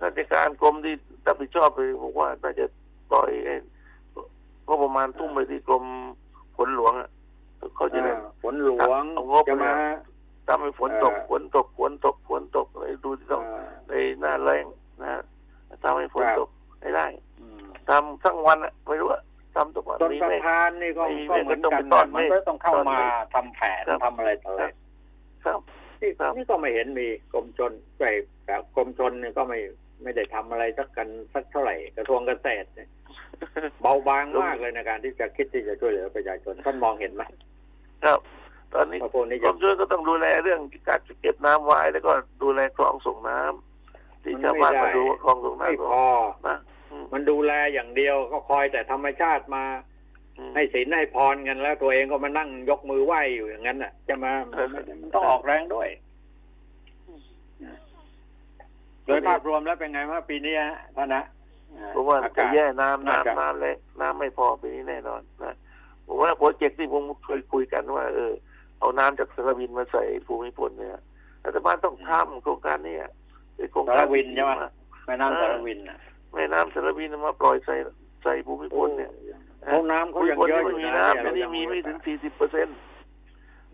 [0.02, 0.94] ราชการกรมที่
[1.26, 2.66] รับผิดชอบไปบอกว่าน่าจะ
[3.12, 3.32] ปล่อย
[4.72, 5.84] ไอ้ก็ประมาณทุ่มไปที่กรม
[6.56, 7.10] ฝนหลวงอะ
[7.76, 9.74] เขาจะได้เออฝนหลวงเอางบจะมา
[10.48, 14.66] ทำให้ฝนตกเออฝนตกฝนตกฝนตกอะไรดูที่ต้องเอ่อในหน้าแรง
[15.02, 15.22] นะฮะ
[15.84, 16.50] ทำให้ฝนครับตก
[16.82, 17.08] ให้ได้
[17.40, 19.22] อืมทำทั้งวันอะไม่รู้อะ
[19.56, 24.64] ทำทุกวันต้นมีสะเมฆพานนี่ก็มีก็เมฆเหมือนก็ต้องกันไปต้อนนะมันเมฆก็ต้องเข้าต้อนมาเมฆทำแผนครับทำอะไรต่ออะไร
[25.46, 25.60] ครับ
[26.02, 28.12] นี่ครับนี่ก็ไม่เห็นมีกรมชนไอ้
[28.46, 29.60] แบบกรมชนเนี่ยก็ไม่
[30.04, 32.90] ไม่ได้ทำอะไรสักกันสักเท่าไหร่กระทรวงเกษตรเนี่ย
[33.82, 37.24] เบาบางมากเลยในการที่จะคิดที่จะช่วยเหลือประชาชนท่านมองเห็นไหม
[38.04, 38.20] ครับ
[38.74, 42.12] ตอนนี้ว่าพวกนี้กรจะมชลก็ต้องดูแลเรื่องการเก็บน้ำไว้แล้วก็
[42.44, 46.06] ดูแลคลองส่งน้ำที่ชาวบ้านมาดูว่าคลองส่งไม่น้ำพอ
[46.48, 46.58] นะ
[46.92, 49.64] อืมมันดูแลอย่างเดียวก็คอยแต่ธรรมชาติมา
[50.38, 55.90] อืมให้ศีลให้พรกันแล้วตัวเองก็มานั่งยกมือไหว้อยู่อย่างนั้นน่ะ จะมาเออมันต้องออกแรงด้วย
[59.06, 61.24] โดยภาพรวมแล้วเป็นไงว่างปีนี้ฮะท่านนะ
[61.90, 65.56] เพราะว่าอจะกาศแย่น้ำน่าจะน้ำน้ำแรงน้ำไม่พอปีนี้แน่นอนนะ
[66.08, 68.34] ผมว่าโปรเจกต์ที่ผมเคยคุยกันว่า เออ
[68.80, 71.02] เอาน้ำจากสระวินมาใส่ภูมิพลเนี่ย
[71.46, 72.96] รัฐบาลต้องทำโครงการนี้
[73.56, 74.72] เป็นโครงสาการรวินใช่ไหมที่ดีาก
[75.06, 75.98] แม่น้ำสารวินน่ะ
[76.34, 77.76] แม่น้ำสารวินมาปล่อยใส่
[78.24, 79.12] ใส่ภูมิพลเนี่ย
[79.66, 82.68] เขาน้ำเขายังเยอะอไม่ยู่มีนะน้ำเยอันนี้เรายังมีไม่ถึงสี่สิบเปอร์เซ็น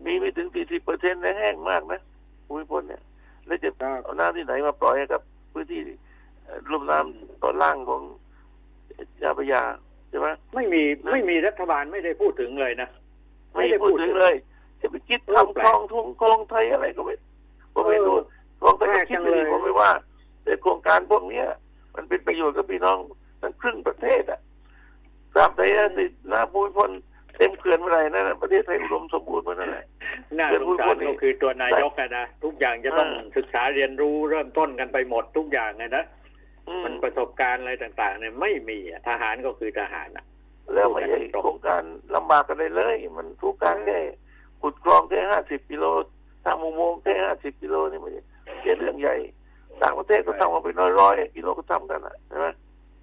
[0.06, 2.00] มีไม่ถึงสี่สิบเปอร์เซ็นต์นะแห้งมากนะ
[2.46, 3.02] ภูมิพลเนี่ย
[3.46, 5.20] แล้วจะครับเอาน้ำที่ไหนมาปล่อยให้กับ
[5.52, 5.98] พื้นที่เอ่อ
[6.70, 8.02] ลุ่มน้ำตอนล่างของ
[9.22, 9.62] ยาพระยา
[10.08, 10.82] ใช่ไหมไม่มี
[11.12, 12.88] ไม่มีรัฐบาลไม่ได้พูดถึงเลยนะ
[13.54, 14.34] ไม่ได้พูดถึงเลย
[14.80, 17.14] จะไปคิดเออแปลทำกคลองทุ่งคลองไทยอะไรก็ไม่
[17.74, 18.16] ก็ไม่รู้
[18.60, 19.90] คลองไทยแปลก็กคิดจังไปเลดียผมไม่ว่า
[20.44, 21.46] แต่โครงการพวกเนี้ย
[21.94, 22.98] มันเป็นประโยชน์กับพี่น้อง
[23.42, 24.40] ทั้งครึ่งประเทศอะ
[25.34, 25.62] ตราบใด
[25.98, 26.90] ติดน้ำภูมิพล
[27.36, 29.86] เต็มเขื่อนเมื่อไหร่นั่นนะประเทศไทยอุดมสมบูรณ์เมื่อนั้นแหละ
[30.38, 36.17] น่าเรื่สองงพูดสาครนนี้ก็คือตัวนายกอะนะทุกอย่างจะต้องเออศึกษาเรียนรู้เริ่มต้นกันไปหมดทุกอย่างเลยนะอื
[36.68, 40.24] มมันประสบการณ์อะไรต่าง ๆ เนี่ยไม่มีอะทหารก็คือทหารอะ
[40.74, 41.82] แล้วไม่ใช่โครงการ
[42.14, 43.98] ลำบากกันเลยเลย มันโครงการแค่
[44.62, 45.84] ขุดคลองแค่ห้าสิบกิโล
[46.44, 48.22] ทำอุโมงค์แค่ห้าสิบกิโลนี่ไม่ใช่
[48.62, 49.16] แค่เรื่องใหญ่
[49.82, 52.46] ต่างประเทศก็ทำมาเป็นร้อยๆกิโลก็ทำกันอะใช่ไหม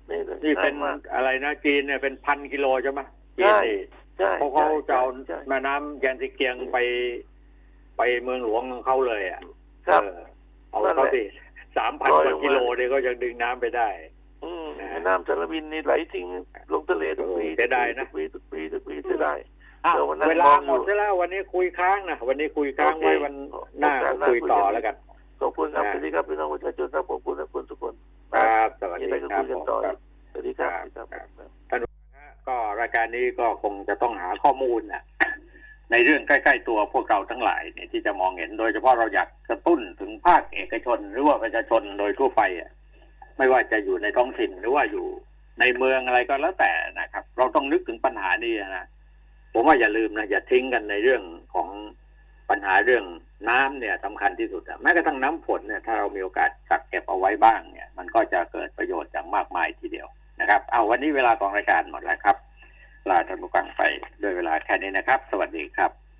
[0.09, 3.01] นี่นี่เป็นง่ายมากอะไรนะจีนเนี่ยเป็นพันกิโลใช่ไหม
[3.38, 3.78] จีนใช่นี่
[4.20, 6.78] ใช่เพราะเขาจะเอาใช่แม่น้ำแยนซิเกียงไป
[7.97, 9.41] ไปเมืองหลวงของเขาเลยอะ
[9.88, 10.22] ครับเออ
[10.70, 11.24] เอานั่นแหละเขาสิ
[11.78, 13.89] สามพันร้อยกว่าลงมากิโลเนี่ยก็ยังดึงน้ำไปได้
[14.43, 16.28] อืมนะแม่น้ำสารวินนี่ไหลทิ้ง
[16.73, 19.39] ลงทะเลทุกปีเสียดายนะทุกปีทุกปีทุกปีเสียดาย
[19.86, 23.34] อ้าวเดี๋ยววันนั้นเวลามองอยู่หมดแล้ววันนี้คุยค้างนะวันนี้คุยค้างโอเคไว้วัน
[23.80, 24.95] หน้าโอกาสหน้าคุยต่อคุยกันแล้วกัน
[25.41, 27.93] ขอบคุณครับนะสวัสดีครับพี่น้องประชาชนครับขอบคุณทุกคนทุกคน
[28.34, 29.97] ครับสวัสมีดีอะไรก็ครัคุบยกันผมต่อครับ
[30.32, 31.15] สวัสดีครับครับค
[31.73, 31.80] รับ
[32.47, 35.01] ก็รายการนี้ก็คงจะต้องหาข้อมูลนะ
[35.91, 42.71] ในเรื่องใกล้ๆตัวพวกเราทั้งหลายเนี่ยที่จะมองเห็นโดยเฉพาะเราอยากกระตุ้นถึงภาคเอกชน หรือว่าประชาชนโดยทั่วไปอะ
[43.38, 45.07] ไม่ว่าจะอยู่ในท้องถิ่นหรือว่าอยู่
[45.59, 48.86] ในเมืองอะไรก็แล้วแต่นะครับ เราต้องนึกถึงปัญหานี้นะ
[49.53, 51.21] ผมว่าอย่าลืมนะอย่าทิ้งกันในเรื่อง
[51.53, 51.69] ของ
[52.49, 53.05] ปัญหาเรื่อง
[53.49, 60.07] น้ำเนี่ยสำคัญที่สุดแม้กระทั่งน้ำฝนเนี่ยถ้าเรามีโอกาสกักเก็บเอาไว้บ้างเนี่ย มันก็จะเกิดประโยชน์อย่างมากมายทีเดียว
[60.41, 62.38] นะครับ เอาวันนี้เวลาของรายการหมดแล้วครับ
[63.09, 63.81] ลาท่านผู้ฟังไป
[64.21, 66.04] ด้วยเวลาแค่นี้นะครับ สวัสดีครับ